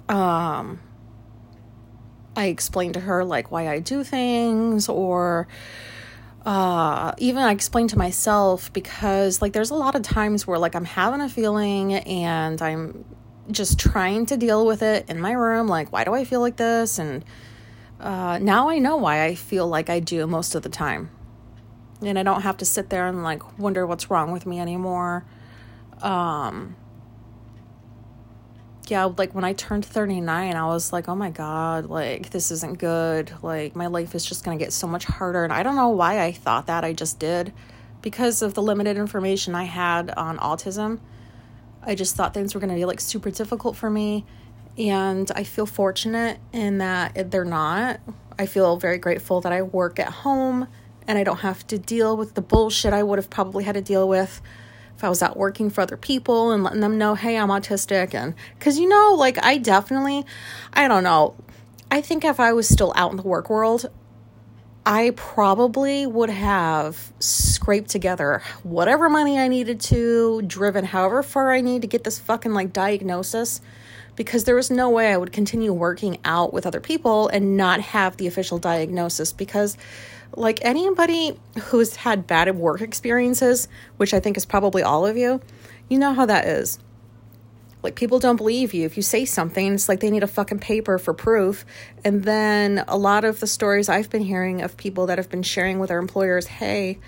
um, 0.10 0.80
I 2.36 2.46
explain 2.46 2.94
to 2.94 3.00
her 3.00 3.26
like 3.26 3.52
why 3.52 3.68
I 3.68 3.80
do 3.80 4.04
things 4.04 4.90
or 4.90 5.48
uh, 6.46 7.14
even 7.18 7.42
I 7.42 7.52
explain 7.52 7.88
to 7.90 7.98
myself 7.98 8.72
because 8.72 9.42
like 9.42 9.54
there's 9.54 9.72
a 9.72 9.76
lot 9.76 9.96
of 9.96 10.04
times 10.04 10.46
where 10.46 10.60
like 10.60 10.76
I'm 10.76 10.86
having 10.86 11.20
a 11.20 11.30
feeling 11.30 11.96
and 11.96 12.62
I'm 12.62 13.04
just 13.52 13.80
trying 13.80 14.26
to 14.26 14.38
deal 14.38 14.66
with 14.66 14.82
it 14.82 15.10
in 15.10 15.20
my 15.20 15.32
room 15.32 15.68
like 15.68 15.92
why 15.92 16.04
do 16.04 16.14
I 16.14 16.26
feel 16.26 16.42
like 16.42 16.58
this 16.58 17.00
and 17.00 17.24
uh, 18.00 18.38
now 18.40 18.70
I 18.70 18.78
know 18.80 18.98
why 18.98 19.26
I 19.26 19.36
feel 19.36 19.68
like 19.68 19.90
I 19.90 20.00
do 20.00 20.28
most 20.28 20.56
of 20.56 20.64
the 20.64 20.70
time 20.70 21.10
and 22.02 22.20
I 22.20 22.24
don't 22.24 22.42
have 22.42 22.58
to 22.58 22.66
sit 22.66 22.90
there 22.90 23.08
and 23.08 23.24
like 23.24 23.58
wonder 23.58 23.88
what's 23.88 24.10
wrong 24.10 24.32
with 24.32 24.46
me 24.46 24.60
anymore 24.60 25.26
um 26.02 26.76
yeah, 28.90 29.06
like 29.18 29.36
when 29.36 29.44
I 29.44 29.54
turned 29.54 29.86
39, 29.86 30.56
I 30.56 30.66
was 30.66 30.94
like, 30.94 31.10
oh 31.10 31.16
my 31.16 31.30
God, 31.30 31.88
like 31.88 32.30
this 32.30 32.52
isn't 32.52 32.80
good. 32.80 33.32
Like 33.42 33.76
my 33.76 33.88
life 33.88 34.16
is 34.16 34.26
just 34.26 34.44
going 34.44 34.58
to 34.58 34.64
get 34.64 34.72
so 34.72 34.88
much 34.88 35.06
harder. 35.06 35.44
And 35.44 35.52
I 35.52 35.64
don't 35.64 35.76
know 35.76 35.90
why 35.90 36.24
I 36.24 36.32
thought 36.32 36.68
that. 36.68 36.84
I 36.84 36.94
just 36.94 37.20
did 37.20 37.54
because 38.02 38.42
of 38.42 38.54
the 38.54 38.62
limited 38.62 38.98
information 38.98 39.56
I 39.56 39.64
had 39.64 40.12
on 40.12 40.38
autism. 40.38 41.00
I 41.84 41.96
just 41.96 42.16
thought 42.16 42.34
things 42.34 42.54
were 42.54 42.60
going 42.60 42.70
to 42.70 42.76
be 42.76 42.86
like 42.86 43.00
super 43.00 43.32
difficult 43.32 43.76
for 43.76 43.90
me. 43.90 44.26
And 44.78 45.32
I 45.36 45.44
feel 45.44 45.66
fortunate 45.66 46.40
in 46.54 46.78
that 46.80 47.32
they're 47.32 47.46
not. 47.46 48.00
I 48.38 48.46
feel 48.46 48.78
very 48.78 48.98
grateful 48.98 49.42
that 49.42 49.52
I 49.52 49.64
work 49.64 50.00
at 50.00 50.10
home 50.10 50.68
and 51.08 51.18
I 51.18 51.24
don't 51.24 51.40
have 51.40 51.66
to 51.68 51.78
deal 51.78 52.16
with 52.16 52.36
the 52.36 52.42
bullshit 52.42 52.94
I 52.94 53.02
would 53.02 53.18
have 53.18 53.30
probably 53.30 53.64
had 53.64 53.76
to 53.76 53.82
deal 53.82 54.08
with 54.08 54.42
if 54.96 55.04
I 55.04 55.10
was 55.10 55.22
out 55.22 55.38
working 55.38 55.70
for 55.70 55.82
other 55.82 55.96
people 55.96 56.52
and 56.52 56.64
letting 56.64 56.82
them 56.82 56.98
know, 56.98 57.16
hey, 57.16 57.38
I'm 57.38 57.50
autistic. 57.50 58.14
And 58.14 58.34
because, 58.58 58.80
you 58.80 58.90
know, 58.90 59.16
like 59.18 59.44
I 59.44 59.58
definitely, 59.58 60.26
I 60.74 60.88
don't 60.88 61.04
know, 61.04 61.36
I 61.90 62.02
think 62.02 62.26
if 62.26 62.40
I 62.40 62.52
was 62.54 62.68
still 62.68 62.94
out 62.96 63.12
in 63.12 63.18
the 63.18 63.24
work 63.24 63.50
world, 63.50 63.90
I 64.90 65.12
probably 65.18 66.08
would 66.08 66.30
have 66.30 67.12
scraped 67.20 67.90
together 67.90 68.42
whatever 68.64 69.10
money 69.10 69.38
I 69.38 69.50
needed 69.50 69.82
to, 69.82 70.42
driven 70.44 70.86
however 70.86 71.24
far 71.24 71.52
I 71.52 71.60
need 71.60 71.82
to 71.82 71.90
get 71.90 72.06
this 72.06 72.20
fucking 72.20 72.54
like 72.54 72.72
diagnosis 72.72 73.60
because 74.16 74.46
there 74.46 74.56
was 74.56 74.72
no 74.72 74.90
way 74.90 75.12
I 75.12 75.18
would 75.18 75.34
continue 75.34 75.74
working 75.74 76.20
out 76.24 76.54
with 76.54 76.66
other 76.66 76.80
people 76.80 77.28
and 77.28 77.58
not 77.58 77.82
have 77.82 78.16
the 78.16 78.28
official 78.28 78.60
diagnosis 78.60 79.34
because 79.34 79.76
like 80.38 80.64
anybody 80.64 81.38
who's 81.64 81.98
had 81.98 82.26
bad 82.26 82.56
work 82.56 82.80
experiences, 82.80 83.68
which 83.98 84.14
I 84.14 84.22
think 84.22 84.38
is 84.38 84.46
probably 84.46 84.84
all 84.84 85.06
of 85.06 85.18
you, 85.18 85.42
you 85.90 86.00
know 86.00 86.14
how 86.14 86.26
that 86.28 86.46
is. 86.46 86.80
Like 87.88 87.96
people 87.96 88.20
don't 88.20 88.36
believe 88.36 88.74
you 88.74 88.86
if 88.86 88.98
you 88.98 89.02
say 89.02 89.24
something. 89.24 89.76
It's 89.76 89.88
like 89.88 90.02
they 90.02 90.12
need 90.12 90.22
a 90.22 90.28
fucking 90.28 90.60
paper 90.60 90.98
for 90.98 91.14
proof. 91.14 91.66
And 92.04 92.26
then 92.26 92.84
a 92.86 92.98
lot 92.98 93.24
of 93.24 93.40
the 93.40 93.48
stories 93.48 93.88
I've 93.88 94.10
been 94.10 94.24
hearing 94.24 94.62
of 94.62 94.76
people 94.76 95.06
that 95.06 95.18
have 95.18 95.30
been 95.30 95.42
sharing 95.42 95.80
with 95.80 95.88
their 95.88 95.98
employers, 95.98 96.48
"Hey, 96.48 97.00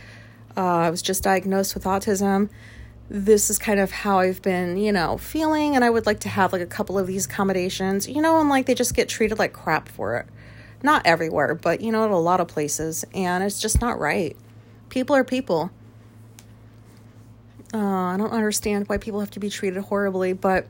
uh, 0.55 0.61
I 0.61 0.89
was 0.89 1.01
just 1.01 1.21
diagnosed 1.21 1.73
with 1.73 1.83
autism. 1.83 2.47
This 3.09 3.49
is 3.49 3.59
kind 3.59 3.81
of 3.81 3.91
how 3.91 4.19
I've 4.19 4.41
been, 4.41 4.77
you 4.77 4.93
know, 4.93 5.17
feeling, 5.17 5.75
and 5.75 5.83
I 5.83 5.89
would 5.89 6.05
like 6.05 6.21
to 6.21 6.29
have 6.29 6.53
like 6.53 6.61
a 6.61 6.65
couple 6.65 6.97
of 6.97 7.07
these 7.07 7.25
accommodations, 7.25 8.07
you 8.07 8.21
know, 8.21 8.39
and 8.39 8.47
like 8.47 8.65
they 8.65 8.73
just 8.73 8.95
get 8.95 9.09
treated 9.09 9.37
like 9.37 9.51
crap 9.51 9.89
for 9.89 10.15
it." 10.15 10.27
Not 10.81 11.05
everywhere, 11.05 11.55
but 11.55 11.81
you 11.81 11.91
know, 11.91 12.05
at 12.05 12.11
a 12.11 12.15
lot 12.15 12.39
of 12.39 12.47
places. 12.47 13.03
And 13.13 13.43
it's 13.43 13.59
just 13.59 13.81
not 13.81 13.99
right. 13.99 14.37
People 14.87 15.13
are 15.13 15.25
people. 15.25 15.71
Uh, 17.73 17.77
I 17.77 18.15
don't 18.17 18.31
understand 18.31 18.87
why 18.87 18.97
people 18.97 19.19
have 19.19 19.31
to 19.31 19.39
be 19.39 19.49
treated 19.49 19.83
horribly, 19.83 20.33
but 20.33 20.67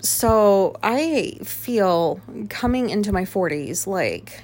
so 0.00 0.76
I 0.82 1.38
feel 1.42 2.20
coming 2.48 2.90
into 2.90 3.12
my 3.12 3.24
40s 3.24 3.86
like 3.86 4.42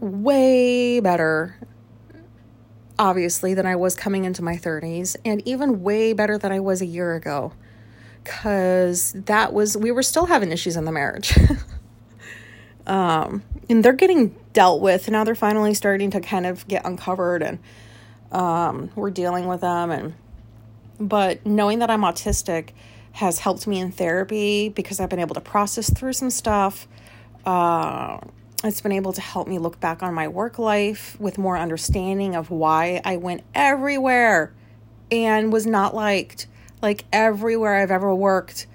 way 0.00 1.00
better 1.00 1.58
obviously 2.98 3.52
than 3.54 3.66
I 3.66 3.76
was 3.76 3.94
coming 3.94 4.24
into 4.24 4.42
my 4.42 4.56
30s 4.56 5.16
and 5.24 5.46
even 5.46 5.82
way 5.82 6.12
better 6.12 6.38
than 6.38 6.52
I 6.52 6.60
was 6.60 6.80
a 6.80 6.86
year 6.86 7.14
ago 7.14 7.52
cuz 8.24 9.12
that 9.12 9.52
was 9.52 9.76
we 9.76 9.90
were 9.90 10.02
still 10.02 10.26
having 10.26 10.52
issues 10.52 10.76
in 10.76 10.84
the 10.84 10.92
marriage. 10.92 11.36
Um, 12.88 13.42
and 13.68 13.84
they're 13.84 13.92
getting 13.92 14.34
dealt 14.54 14.80
with. 14.80 15.08
Now 15.10 15.22
they're 15.22 15.34
finally 15.34 15.74
starting 15.74 16.10
to 16.12 16.20
kind 16.20 16.46
of 16.46 16.66
get 16.66 16.84
uncovered 16.86 17.42
and 17.42 17.58
um, 18.32 18.90
we're 18.94 19.10
dealing 19.10 19.46
with 19.46 19.60
them. 19.60 19.90
And, 19.90 20.14
but 20.98 21.44
knowing 21.46 21.80
that 21.80 21.90
I'm 21.90 22.02
autistic 22.02 22.70
has 23.12 23.40
helped 23.40 23.66
me 23.66 23.80
in 23.80 23.90
therapy 23.90 24.68
because 24.68 25.00
I've 25.00 25.08
been 25.08 25.18
able 25.18 25.34
to 25.34 25.40
process 25.40 25.92
through 25.92 26.12
some 26.12 26.30
stuff. 26.30 26.86
Uh, 27.44 28.18
it's 28.64 28.80
been 28.80 28.92
able 28.92 29.12
to 29.12 29.20
help 29.20 29.48
me 29.48 29.58
look 29.58 29.80
back 29.80 30.02
on 30.02 30.14
my 30.14 30.28
work 30.28 30.58
life 30.58 31.18
with 31.20 31.38
more 31.38 31.56
understanding 31.56 32.34
of 32.34 32.50
why 32.50 33.00
I 33.04 33.16
went 33.16 33.42
everywhere 33.54 34.52
and 35.10 35.52
was 35.52 35.66
not 35.66 35.94
liked. 35.94 36.46
Like 36.82 37.04
everywhere 37.12 37.76
I've 37.76 37.90
ever 37.90 38.14
worked, 38.14 38.66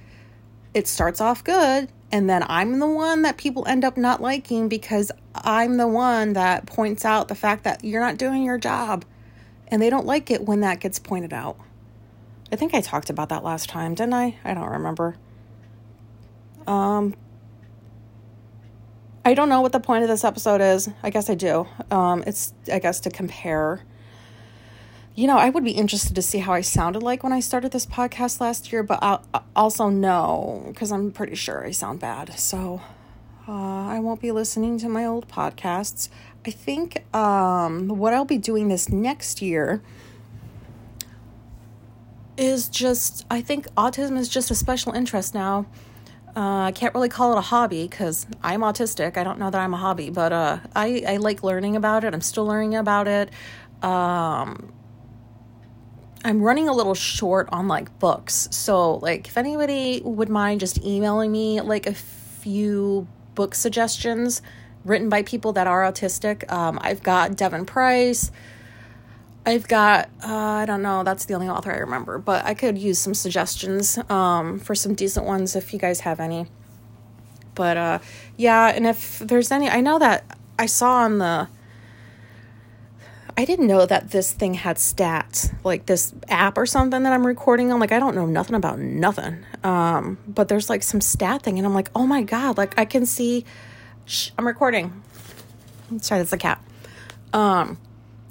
it 0.74 0.88
starts 0.88 1.22
off 1.22 1.44
good 1.44 1.90
and 2.14 2.30
then 2.30 2.46
I'm 2.48 2.78
the 2.78 2.88
one 2.88 3.24
that 3.24 3.38
people 3.38 3.66
end 3.66 3.84
up 3.84 3.98
not 3.98 4.22
liking 4.22 4.70
because 4.70 5.12
I'm 5.34 5.78
the 5.78 5.88
one 5.88 6.34
that 6.34 6.68
points 6.68 7.06
out 7.06 7.28
the 7.28 7.34
fact 7.34 7.64
that 7.64 7.84
you're 7.84 8.02
not 8.02 8.18
doing 8.18 8.44
your 8.44 8.60
job. 8.60 9.04
And 9.74 9.82
they 9.82 9.90
don't 9.90 10.06
like 10.06 10.30
it 10.30 10.46
when 10.46 10.60
that 10.60 10.80
gets 10.80 11.00
pointed 11.00 11.34
out. 11.34 11.58
I 12.52 12.56
think 12.56 12.76
I 12.76 12.82
talked 12.82 13.10
about 13.10 13.30
that 13.30 13.44
last 13.44 13.70
time, 13.70 13.96
didn't 13.96 14.14
I? 14.14 14.38
I 14.46 14.54
don't 14.54 14.70
remember. 14.70 15.16
Um 16.68 17.16
I 19.26 19.34
don't 19.34 19.50
know 19.50 19.62
what 19.62 19.72
the 19.72 19.80
point 19.80 20.04
of 20.04 20.10
this 20.10 20.24
episode 20.24 20.62
is. 20.62 20.92
I 21.02 21.10
guess 21.10 21.28
I 21.28 21.34
do. 21.34 21.68
Um 21.90 22.24
it's 22.28 22.54
I 22.72 22.78
guess 22.78 23.00
to 23.00 23.10
compare 23.10 23.82
you 25.16 25.26
know, 25.26 25.38
I 25.38 25.50
would 25.50 25.64
be 25.64 25.72
interested 25.72 26.14
to 26.14 26.22
see 26.22 26.38
how 26.38 26.54
I 26.54 26.62
sounded 26.62 27.02
like 27.02 27.24
when 27.24 27.34
I 27.34 27.40
started 27.40 27.72
this 27.72 27.88
podcast 27.88 28.40
last 28.40 28.72
year, 28.72 28.84
but 28.84 29.00
I 29.02 29.20
also 29.56 29.90
know 29.90 30.66
because 30.68 30.92
I'm 30.92 31.10
pretty 31.12 31.34
sure 31.34 31.66
I 31.66 31.72
sound 31.72 32.00
bad. 32.00 32.38
So 32.38 32.80
uh, 33.48 33.52
I 33.88 33.98
won't 34.00 34.22
be 34.22 34.32
listening 34.32 34.78
to 34.80 34.88
my 34.88 35.04
old 35.04 35.28
podcasts. 35.28 36.10
I 36.46 36.52
think 36.52 37.04
um, 37.16 37.88
what 37.88 38.14
I'll 38.14 38.26
be 38.26 38.38
doing 38.38 38.68
this 38.68 38.90
next 38.90 39.42
year 39.42 39.82
is 42.36 42.68
just, 42.68 43.26
I 43.32 43.42
think 43.42 43.68
autism 43.76 44.18
is 44.18 44.28
just 44.28 44.52
a 44.52 44.56
special 44.56 44.92
interest 44.92 45.34
now. 45.34 45.66
Uh, 46.36 46.64
I 46.64 46.72
can't 46.74 46.94
really 46.96 47.10
call 47.10 47.32
it 47.32 47.38
a 47.38 47.42
hobby 47.42 47.88
because 47.88 48.26
I'm 48.42 48.62
autistic. 48.62 49.18
I 49.18 49.24
don't 49.24 49.40
know 49.40 49.52
that 49.52 49.62
I'm 49.62 49.74
a 49.74 49.78
hobby, 49.78 50.10
but 50.10 50.34
uh, 50.34 50.60
I, 50.76 51.04
I 51.08 51.18
like 51.18 51.44
learning 51.44 51.76
about 51.76 52.04
it. 52.04 52.14
I'm 52.14 52.22
still 52.22 52.46
learning 52.46 52.76
about 52.76 53.08
it. 53.08 53.30
Um, 53.82 54.74
I'm 56.26 56.42
running 56.42 56.68
a 56.68 56.74
little 56.74 56.96
short 56.96 57.48
on 57.52 57.68
like 57.68 58.00
books. 58.00 58.50
So, 58.52 58.96
like, 58.96 59.28
if 59.28 59.38
anybody 59.38 60.02
would 60.04 60.30
mind 60.30 60.60
just 60.60 60.84
emailing 60.84 61.32
me 61.32 61.62
like 61.62 61.86
a 61.86 61.94
few 61.94 63.08
book 63.36 63.54
suggestions 63.54 64.42
written 64.86 65.10
by 65.10 65.24
people 65.24 65.54
that 65.54 65.68
are 65.68 65.84
autistic, 65.84 66.52
um, 66.52 66.80
I've 66.82 67.04
got 67.04 67.36
Devon 67.36 67.66
Price. 67.66 68.32
I've 69.46 69.68
got, 69.68 70.10
uh, 70.24 70.34
I 70.34 70.66
don't 70.66 70.82
know, 70.82 71.04
that's 71.04 71.26
the 71.26 71.34
only 71.34 71.50
author 71.50 71.72
I 71.72 71.78
remember, 71.78 72.18
but 72.18 72.46
I 72.46 72.54
could 72.54 72.78
use 72.78 72.98
some 72.98 73.14
suggestions 73.14 74.00
um, 74.10 74.60
for 74.60 74.74
some 74.74 74.96
decent 74.96 75.26
ones 75.26 75.56
if 75.56 75.74
you 75.74 75.80
guys 75.80 76.02
have 76.02 76.22
any. 76.22 76.48
But 77.54 77.78
uh, 77.78 78.00
yeah, 78.38 78.68
and 78.68 78.88
if 78.88 79.20
there's 79.20 79.52
any, 79.52 79.70
I 79.70 79.82
know 79.82 80.00
that 80.00 80.38
I 80.58 80.66
saw 80.66 81.04
on 81.04 81.18
the 81.18 81.50
I 83.36 83.46
didn't 83.46 83.66
know 83.66 83.86
that 83.86 84.12
this 84.12 84.32
thing 84.32 84.54
had 84.54 84.78
stats, 84.78 85.52
like 85.64 85.88
this 85.88 86.14
app 86.30 86.58
or 86.58 86.68
something 86.68 87.02
that 87.02 87.14
I'm 87.14 87.26
recording 87.26 87.72
on. 87.72 87.80
Like, 87.80 87.92
I 87.92 87.98
don't 87.98 88.16
know 88.16 88.28
nothing 88.28 88.56
about 88.56 88.78
nothing. 88.78 89.44
Um, 89.64 90.20
but 90.28 90.50
there's 90.50 90.70
like 90.70 90.84
some 90.84 91.02
stat 91.02 91.42
thing, 91.42 91.58
and 91.58 91.66
I'm 91.66 91.74
like, 91.74 91.90
oh 91.96 92.06
my 92.06 92.22
God, 92.22 92.58
like 92.58 92.78
I 92.78 92.86
can 92.86 93.06
see, 93.06 93.44
shh, 94.06 94.32
I'm 94.38 94.48
recording. 94.48 95.02
sorry, 96.02 96.22
that's 96.22 96.34
a 96.34 96.38
cat. 96.38 96.64
Um, 97.34 97.78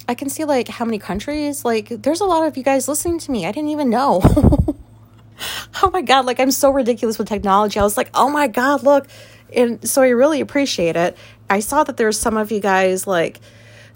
I 0.08 0.14
can 0.14 0.28
see 0.28 0.44
like 0.44 0.68
how 0.68 0.84
many 0.84 0.98
countries. 0.98 1.64
Like, 1.64 1.88
there's 1.88 2.20
a 2.20 2.24
lot 2.24 2.46
of 2.46 2.56
you 2.56 2.62
guys 2.62 2.88
listening 2.88 3.18
to 3.20 3.30
me. 3.30 3.46
I 3.46 3.52
didn't 3.52 3.70
even 3.70 3.90
know. 3.90 4.20
oh 5.82 5.90
my 5.92 6.02
god! 6.02 6.26
Like, 6.26 6.40
I'm 6.40 6.50
so 6.50 6.70
ridiculous 6.70 7.18
with 7.18 7.28
technology. 7.28 7.78
I 7.78 7.82
was 7.82 7.96
like, 7.96 8.10
oh 8.14 8.28
my 8.28 8.46
god, 8.48 8.82
look, 8.82 9.08
and 9.54 9.86
so 9.88 10.02
I 10.02 10.08
really 10.08 10.40
appreciate 10.40 10.96
it. 10.96 11.16
I 11.48 11.60
saw 11.60 11.84
that 11.84 11.96
there's 11.96 12.18
some 12.18 12.36
of 12.36 12.50
you 12.50 12.60
guys 12.60 13.06
like 13.06 13.40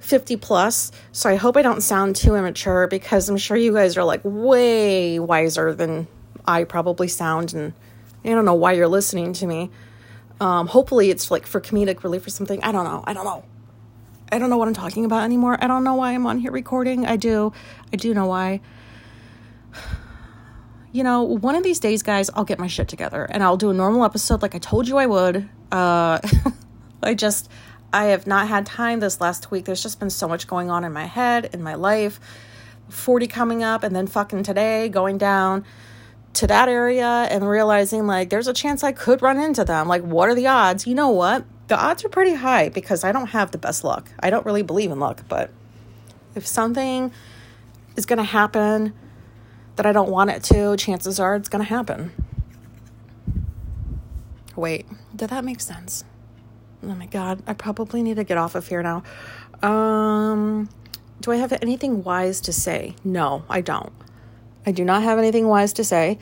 50 0.00 0.36
plus, 0.36 0.92
so 1.12 1.28
I 1.28 1.36
hope 1.36 1.56
I 1.56 1.62
don't 1.62 1.80
sound 1.80 2.16
too 2.16 2.34
immature 2.34 2.86
because 2.86 3.28
I'm 3.28 3.36
sure 3.36 3.56
you 3.56 3.72
guys 3.72 3.96
are 3.96 4.04
like 4.04 4.20
way 4.24 5.18
wiser 5.18 5.74
than 5.74 6.06
I 6.46 6.64
probably 6.64 7.08
sound, 7.08 7.54
and 7.54 7.72
I 8.24 8.30
don't 8.30 8.44
know 8.44 8.54
why 8.54 8.72
you're 8.72 8.88
listening 8.88 9.32
to 9.34 9.46
me. 9.46 9.70
Um, 10.40 10.66
hopefully, 10.66 11.10
it's 11.10 11.30
like 11.30 11.46
for 11.46 11.60
comedic 11.60 12.02
relief 12.02 12.26
or 12.26 12.30
something. 12.30 12.62
I 12.62 12.72
don't 12.72 12.84
know. 12.84 13.02
I 13.06 13.12
don't 13.12 13.24
know. 13.24 13.44
I 14.30 14.38
don't 14.38 14.50
know 14.50 14.56
what 14.56 14.68
I'm 14.68 14.74
talking 14.74 15.04
about 15.04 15.22
anymore. 15.22 15.56
I 15.60 15.66
don't 15.66 15.84
know 15.84 15.94
why 15.94 16.12
I'm 16.12 16.26
on 16.26 16.38
here 16.38 16.50
recording. 16.50 17.06
I 17.06 17.16
do. 17.16 17.52
I 17.92 17.96
do 17.96 18.12
know 18.12 18.26
why. 18.26 18.60
You 20.92 21.04
know, 21.04 21.22
one 21.22 21.54
of 21.54 21.62
these 21.62 21.78
days, 21.78 22.02
guys, 22.02 22.30
I'll 22.34 22.44
get 22.44 22.58
my 22.58 22.66
shit 22.66 22.88
together 22.88 23.26
and 23.30 23.42
I'll 23.42 23.58
do 23.58 23.70
a 23.70 23.74
normal 23.74 24.04
episode 24.04 24.40
like 24.42 24.54
I 24.54 24.58
told 24.58 24.88
you 24.88 24.96
I 24.96 25.06
would. 25.06 25.48
Uh, 25.70 26.18
I 27.02 27.14
just, 27.14 27.50
I 27.92 28.06
have 28.06 28.26
not 28.26 28.48
had 28.48 28.66
time 28.66 29.00
this 29.00 29.20
last 29.20 29.50
week. 29.50 29.66
There's 29.66 29.82
just 29.82 30.00
been 30.00 30.10
so 30.10 30.26
much 30.26 30.46
going 30.46 30.70
on 30.70 30.84
in 30.84 30.92
my 30.92 31.04
head, 31.04 31.50
in 31.52 31.62
my 31.62 31.74
life. 31.74 32.18
40 32.88 33.26
coming 33.26 33.62
up, 33.62 33.82
and 33.82 33.94
then 33.94 34.06
fucking 34.06 34.44
today 34.44 34.88
going 34.88 35.18
down 35.18 35.64
to 36.36 36.46
that 36.46 36.68
area 36.68 37.06
and 37.06 37.48
realizing 37.48 38.06
like 38.06 38.30
there's 38.30 38.48
a 38.48 38.52
chance 38.52 38.84
I 38.84 38.92
could 38.92 39.22
run 39.22 39.38
into 39.38 39.64
them. 39.64 39.88
Like, 39.88 40.02
what 40.02 40.28
are 40.28 40.34
the 40.34 40.46
odds? 40.46 40.86
You 40.86 40.94
know 40.94 41.10
what? 41.10 41.44
The 41.68 41.78
odds 41.78 42.04
are 42.04 42.08
pretty 42.08 42.34
high 42.34 42.68
because 42.68 43.04
I 43.04 43.12
don't 43.12 43.28
have 43.28 43.50
the 43.50 43.58
best 43.58 43.82
luck. 43.82 44.10
I 44.20 44.30
don't 44.30 44.46
really 44.46 44.62
believe 44.62 44.90
in 44.90 45.00
luck, 45.00 45.22
but 45.28 45.50
if 46.34 46.46
something 46.46 47.10
is 47.96 48.06
going 48.06 48.18
to 48.18 48.24
happen 48.24 48.92
that 49.76 49.86
I 49.86 49.92
don't 49.92 50.10
want 50.10 50.30
it 50.30 50.42
to, 50.44 50.76
chances 50.76 51.18
are 51.18 51.34
it's 51.34 51.48
going 51.48 51.64
to 51.64 51.68
happen. 51.68 52.12
Wait, 54.54 54.86
did 55.14 55.30
that 55.30 55.44
make 55.44 55.60
sense? 55.60 56.04
Oh 56.82 56.94
my 56.94 57.06
god, 57.06 57.42
I 57.46 57.54
probably 57.54 58.02
need 58.02 58.16
to 58.16 58.24
get 58.24 58.38
off 58.38 58.54
of 58.54 58.68
here 58.68 58.82
now. 58.82 59.02
Um, 59.62 60.68
do 61.20 61.32
I 61.32 61.36
have 61.36 61.52
anything 61.52 62.04
wise 62.04 62.40
to 62.42 62.52
say? 62.52 62.94
No, 63.02 63.44
I 63.48 63.60
don't. 63.60 63.92
I 64.66 64.72
do 64.72 64.84
not 64.84 65.02
have 65.04 65.18
anything 65.18 65.46
wise 65.46 65.74
to 65.74 65.84
say. 65.84 66.18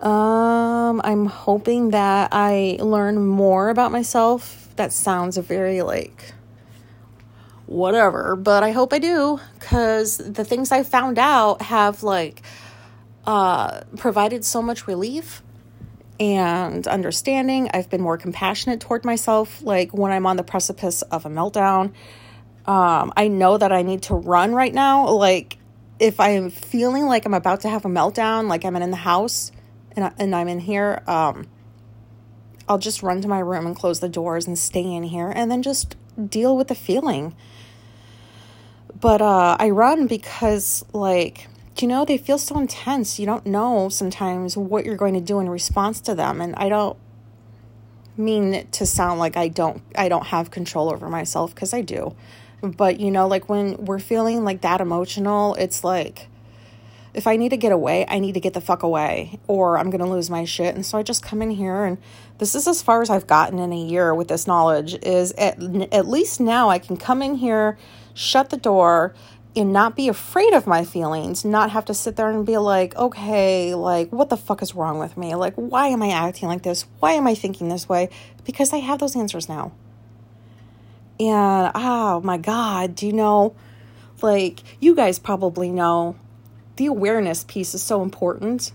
Um, 0.00 1.00
I'm 1.02 1.26
hoping 1.26 1.90
that 1.90 2.28
I 2.32 2.76
learn 2.80 3.26
more 3.26 3.70
about 3.70 3.90
myself. 3.90 4.68
That 4.76 4.92
sounds 4.92 5.36
very 5.38 5.82
like 5.82 6.34
whatever, 7.66 8.36
but 8.36 8.62
I 8.62 8.70
hope 8.70 8.92
I 8.92 8.98
do 8.98 9.40
cuz 9.58 10.18
the 10.18 10.44
things 10.44 10.70
I 10.70 10.82
found 10.82 11.18
out 11.18 11.62
have 11.62 12.02
like 12.02 12.42
uh 13.26 13.80
provided 13.96 14.44
so 14.44 14.62
much 14.62 14.86
relief 14.86 15.42
and 16.20 16.86
understanding. 16.86 17.70
I've 17.74 17.90
been 17.90 18.00
more 18.00 18.16
compassionate 18.18 18.80
toward 18.80 19.04
myself 19.04 19.62
like 19.62 19.92
when 19.92 20.12
I'm 20.12 20.26
on 20.26 20.36
the 20.36 20.42
precipice 20.42 21.02
of 21.02 21.26
a 21.26 21.28
meltdown. 21.28 21.92
Um, 22.66 23.12
I 23.16 23.28
know 23.28 23.56
that 23.56 23.72
I 23.72 23.82
need 23.82 24.02
to 24.02 24.14
run 24.14 24.54
right 24.54 24.74
now. 24.74 25.08
Like 25.08 25.58
if 25.98 26.20
I 26.20 26.30
am 26.30 26.50
feeling 26.50 27.06
like 27.06 27.26
I'm 27.26 27.34
about 27.34 27.60
to 27.60 27.68
have 27.68 27.84
a 27.84 27.88
meltdown, 27.88 28.48
like 28.48 28.64
I'm 28.64 28.76
in 28.76 28.90
the 28.90 28.96
house 28.96 29.50
and, 29.92 30.06
I, 30.06 30.12
and 30.18 30.34
I'm 30.34 30.48
in 30.48 30.60
here, 30.60 31.02
um, 31.06 31.48
I'll 32.68 32.78
just 32.78 33.02
run 33.02 33.20
to 33.22 33.28
my 33.28 33.40
room 33.40 33.66
and 33.66 33.74
close 33.74 34.00
the 34.00 34.08
doors 34.08 34.46
and 34.46 34.58
stay 34.58 34.84
in 34.84 35.02
here 35.04 35.32
and 35.34 35.50
then 35.50 35.62
just 35.62 35.96
deal 36.28 36.56
with 36.56 36.68
the 36.68 36.74
feeling. 36.74 37.34
But 39.00 39.22
uh, 39.22 39.56
I 39.58 39.70
run 39.70 40.06
because, 40.06 40.84
like, 40.92 41.48
you 41.80 41.88
know, 41.88 42.04
they 42.04 42.18
feel 42.18 42.38
so 42.38 42.58
intense. 42.58 43.18
You 43.18 43.26
don't 43.26 43.46
know 43.46 43.88
sometimes 43.88 44.56
what 44.56 44.84
you're 44.84 44.96
going 44.96 45.14
to 45.14 45.20
do 45.20 45.38
in 45.38 45.48
response 45.48 46.00
to 46.02 46.14
them. 46.14 46.40
And 46.40 46.54
I 46.56 46.68
don't 46.68 46.98
mean 48.16 48.66
to 48.72 48.84
sound 48.84 49.20
like 49.20 49.36
I 49.36 49.48
don't 49.48 49.80
I 49.96 50.08
don't 50.08 50.26
have 50.26 50.50
control 50.50 50.90
over 50.90 51.08
myself 51.08 51.54
because 51.54 51.72
I 51.72 51.82
do. 51.82 52.16
But 52.60 53.00
you 53.00 53.10
know, 53.10 53.28
like 53.28 53.48
when 53.48 53.84
we're 53.84 53.98
feeling 53.98 54.44
like 54.44 54.62
that 54.62 54.80
emotional, 54.80 55.54
it's 55.54 55.84
like 55.84 56.28
if 57.14 57.26
I 57.26 57.36
need 57.36 57.48
to 57.50 57.56
get 57.56 57.72
away, 57.72 58.06
I 58.08 58.18
need 58.18 58.34
to 58.34 58.40
get 58.40 58.54
the 58.54 58.60
fuck 58.60 58.82
away 58.82 59.40
or 59.46 59.78
I'm 59.78 59.90
going 59.90 60.00
to 60.00 60.06
lose 60.06 60.30
my 60.30 60.44
shit. 60.44 60.74
And 60.74 60.84
so 60.84 60.98
I 60.98 61.02
just 61.02 61.22
come 61.22 61.42
in 61.42 61.50
here 61.50 61.84
and 61.84 61.98
this 62.38 62.54
is 62.54 62.68
as 62.68 62.82
far 62.82 63.02
as 63.02 63.10
I've 63.10 63.26
gotten 63.26 63.58
in 63.58 63.72
a 63.72 63.76
year 63.76 64.14
with 64.14 64.28
this 64.28 64.46
knowledge 64.46 64.94
is 65.02 65.32
at, 65.32 65.60
at 65.92 66.06
least 66.06 66.40
now 66.40 66.68
I 66.68 66.78
can 66.78 66.96
come 66.96 67.22
in 67.22 67.36
here, 67.36 67.78
shut 68.14 68.50
the 68.50 68.56
door 68.56 69.14
and 69.56 69.72
not 69.72 69.96
be 69.96 70.08
afraid 70.08 70.52
of 70.52 70.66
my 70.66 70.84
feelings, 70.84 71.44
not 71.44 71.70
have 71.70 71.84
to 71.86 71.94
sit 71.94 72.14
there 72.14 72.30
and 72.30 72.46
be 72.46 72.58
like, 72.58 72.94
okay, 72.94 73.74
like, 73.74 74.12
what 74.12 74.28
the 74.28 74.36
fuck 74.36 74.62
is 74.62 74.74
wrong 74.74 74.98
with 74.98 75.16
me? 75.16 75.34
Like, 75.34 75.54
why 75.54 75.88
am 75.88 76.02
I 76.02 76.10
acting 76.10 76.48
like 76.48 76.62
this? 76.62 76.84
Why 77.00 77.12
am 77.12 77.26
I 77.26 77.34
thinking 77.34 77.68
this 77.68 77.88
way? 77.88 78.10
Because 78.44 78.72
I 78.72 78.78
have 78.78 79.00
those 79.00 79.16
answers 79.16 79.48
now. 79.48 79.72
And 81.20 81.72
oh 81.74 82.20
my 82.22 82.38
God, 82.38 82.94
do 82.94 83.06
you 83.06 83.12
know? 83.12 83.54
Like, 84.20 84.60
you 84.80 84.94
guys 84.94 85.18
probably 85.18 85.70
know 85.70 86.16
the 86.76 86.86
awareness 86.86 87.44
piece 87.44 87.74
is 87.74 87.82
so 87.82 88.02
important, 88.02 88.72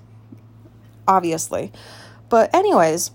obviously. 1.08 1.72
But, 2.30 2.54
anyways, 2.56 3.12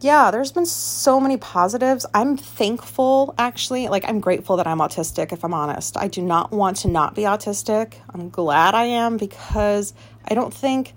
yeah, 0.00 0.30
there's 0.30 0.52
been 0.52 0.66
so 0.66 1.18
many 1.20 1.36
positives. 1.36 2.06
I'm 2.14 2.36
thankful, 2.36 3.34
actually. 3.38 3.88
Like, 3.88 4.06
I'm 4.08 4.20
grateful 4.20 4.56
that 4.58 4.66
I'm 4.66 4.78
autistic, 4.78 5.32
if 5.32 5.44
I'm 5.44 5.54
honest. 5.54 5.96
I 5.96 6.08
do 6.08 6.22
not 6.22 6.52
want 6.52 6.78
to 6.78 6.88
not 6.88 7.14
be 7.14 7.22
autistic. 7.22 7.94
I'm 8.12 8.30
glad 8.30 8.74
I 8.74 8.84
am 8.84 9.16
because 9.16 9.94
I 10.26 10.34
don't 10.34 10.52
think, 10.52 10.94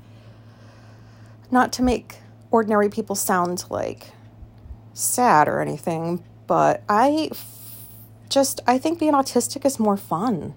not 1.51 1.73
to 1.73 1.81
make 1.81 2.17
ordinary 2.51 2.89
people 2.89 3.15
sound 3.15 3.65
like 3.69 4.11
sad 4.93 5.47
or 5.47 5.61
anything, 5.61 6.23
but 6.45 6.83
I 6.87 7.29
just, 8.33 8.61
I 8.67 8.77
think 8.77 8.99
being 8.99 9.13
autistic 9.13 9.65
is 9.65 9.79
more 9.79 9.97
fun. 9.97 10.55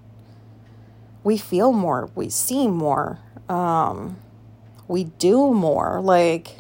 We 1.23 1.37
feel 1.37 1.73
more, 1.73 2.11
we 2.15 2.29
see 2.29 2.69
more, 2.69 3.19
um, 3.49 4.19
we 4.89 5.05
do 5.05 5.53
more. 5.53 6.01
Like, 6.01 6.59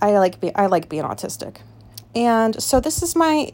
I 0.00 0.12
like 0.18 0.40
be, 0.40 0.54
I 0.54 0.66
like 0.66 0.88
being 0.88 1.02
autistic, 1.02 1.56
and 2.14 2.60
so 2.62 2.80
this 2.80 3.02
is 3.02 3.14
my 3.14 3.52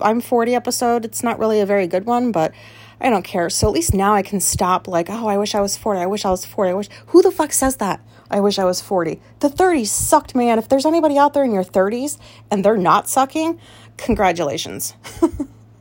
I'm 0.00 0.20
40 0.20 0.54
episode. 0.54 1.04
It's 1.04 1.22
not 1.22 1.38
really 1.38 1.60
a 1.60 1.66
very 1.66 1.86
good 1.86 2.04
one, 2.04 2.32
but 2.32 2.52
I 3.00 3.10
don't 3.10 3.24
care. 3.24 3.50
So 3.50 3.68
at 3.68 3.72
least 3.72 3.94
now 3.94 4.14
I 4.14 4.22
can 4.22 4.40
stop. 4.40 4.88
Like, 4.88 5.08
oh, 5.10 5.26
I 5.26 5.38
wish 5.38 5.54
I 5.54 5.60
was 5.60 5.76
40. 5.76 6.00
I 6.00 6.06
wish 6.06 6.24
I 6.24 6.30
was 6.30 6.44
40. 6.44 6.70
I 6.70 6.74
wish. 6.74 6.88
Who 7.08 7.22
the 7.22 7.30
fuck 7.30 7.52
says 7.52 7.76
that? 7.76 8.00
I 8.34 8.40
wish 8.40 8.58
I 8.58 8.64
was 8.64 8.80
40. 8.80 9.20
The 9.38 9.48
30s 9.48 9.86
sucked, 9.86 10.34
man. 10.34 10.58
If 10.58 10.68
there's 10.68 10.84
anybody 10.84 11.16
out 11.16 11.34
there 11.34 11.44
in 11.44 11.52
your 11.52 11.62
30s 11.62 12.18
and 12.50 12.64
they're 12.64 12.76
not 12.76 13.08
sucking, 13.08 13.60
congratulations. 13.96 14.92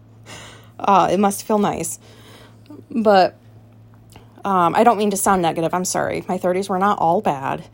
uh, 0.80 1.10
it 1.12 1.20
must 1.20 1.48
feel 1.48 1.58
nice. 1.58 1.98
But 2.92 3.36
um, 4.46 4.76
I 4.76 4.84
don't 4.84 5.00
mean 5.00 5.10
to 5.10 5.18
sound 5.18 5.42
negative. 5.42 5.74
I'm 5.74 5.84
sorry. 5.84 6.24
My 6.28 6.38
30s 6.38 6.70
were 6.70 6.78
not 6.78 7.00
all 7.00 7.22
bad. 7.22 7.66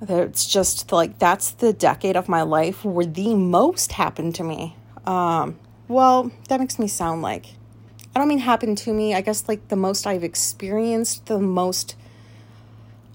It's 0.00 0.46
just 0.46 0.92
like 0.92 1.18
that's 1.18 1.50
the 1.50 1.72
decade 1.72 2.16
of 2.16 2.28
my 2.28 2.42
life 2.42 2.84
where 2.84 3.04
the 3.04 3.34
most 3.34 3.90
happened 3.90 4.36
to 4.36 4.44
me. 4.44 4.76
Um, 5.06 5.58
well, 5.88 6.30
that 6.48 6.60
makes 6.60 6.78
me 6.78 6.86
sound 6.86 7.22
like 7.22 7.46
I 8.14 8.20
don't 8.20 8.28
mean 8.28 8.38
happened 8.38 8.78
to 8.78 8.92
me. 8.92 9.12
I 9.12 9.22
guess 9.22 9.48
like 9.48 9.66
the 9.66 9.76
most 9.76 10.06
I've 10.06 10.22
experienced, 10.22 11.26
the 11.26 11.40
most 11.40 11.96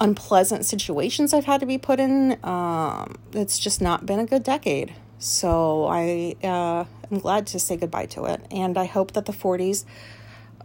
unpleasant 0.04 0.66
situations 0.66 1.34
I've 1.34 1.46
had 1.46 1.62
to 1.62 1.66
be 1.66 1.78
put 1.78 2.00
in. 2.00 2.38
Um, 2.44 3.16
it's 3.32 3.58
just 3.58 3.82
not 3.82 4.06
been 4.06 4.20
a 4.20 4.26
good 4.26 4.44
decade. 4.44 4.94
So 5.18 5.86
I 5.88 6.36
uh, 6.44 6.84
am 7.10 7.20
glad 7.20 7.48
to 7.48 7.60
say 7.60 7.78
goodbye 7.78 8.08
to 8.08 8.26
it, 8.26 8.46
and 8.52 8.78
I 8.78 8.84
hope 8.86 9.14
that 9.14 9.26
the 9.26 9.32
40s 9.32 9.86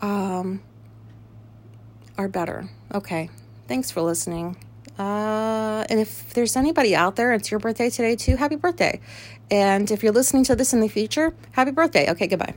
um, 0.01 0.61
are 2.19 2.27
better. 2.27 2.69
Okay, 2.93 3.31
thanks 3.69 3.93
for 3.93 4.03
listening. 4.03 4.57
Uh, 4.99 5.85
and 5.89 6.01
if 6.01 6.35
there's 6.35 6.57
anybody 6.57 6.97
out 6.97 7.15
there, 7.15 7.33
it's 7.33 7.53
your 7.53 7.61
birthday 7.61 7.89
today 7.89 8.17
too, 8.17 8.35
happy 8.35 8.57
birthday. 8.57 9.01
And 9.49 9.89
if 9.93 10.03
you're 10.03 10.13
listening 10.13 10.43
to 10.45 10.57
this 10.57 10.73
in 10.73 10.81
the 10.81 10.89
future, 10.89 11.33
happy 11.53 11.71
birthday. 11.71 12.11
Okay, 12.11 12.27
goodbye. 12.27 12.55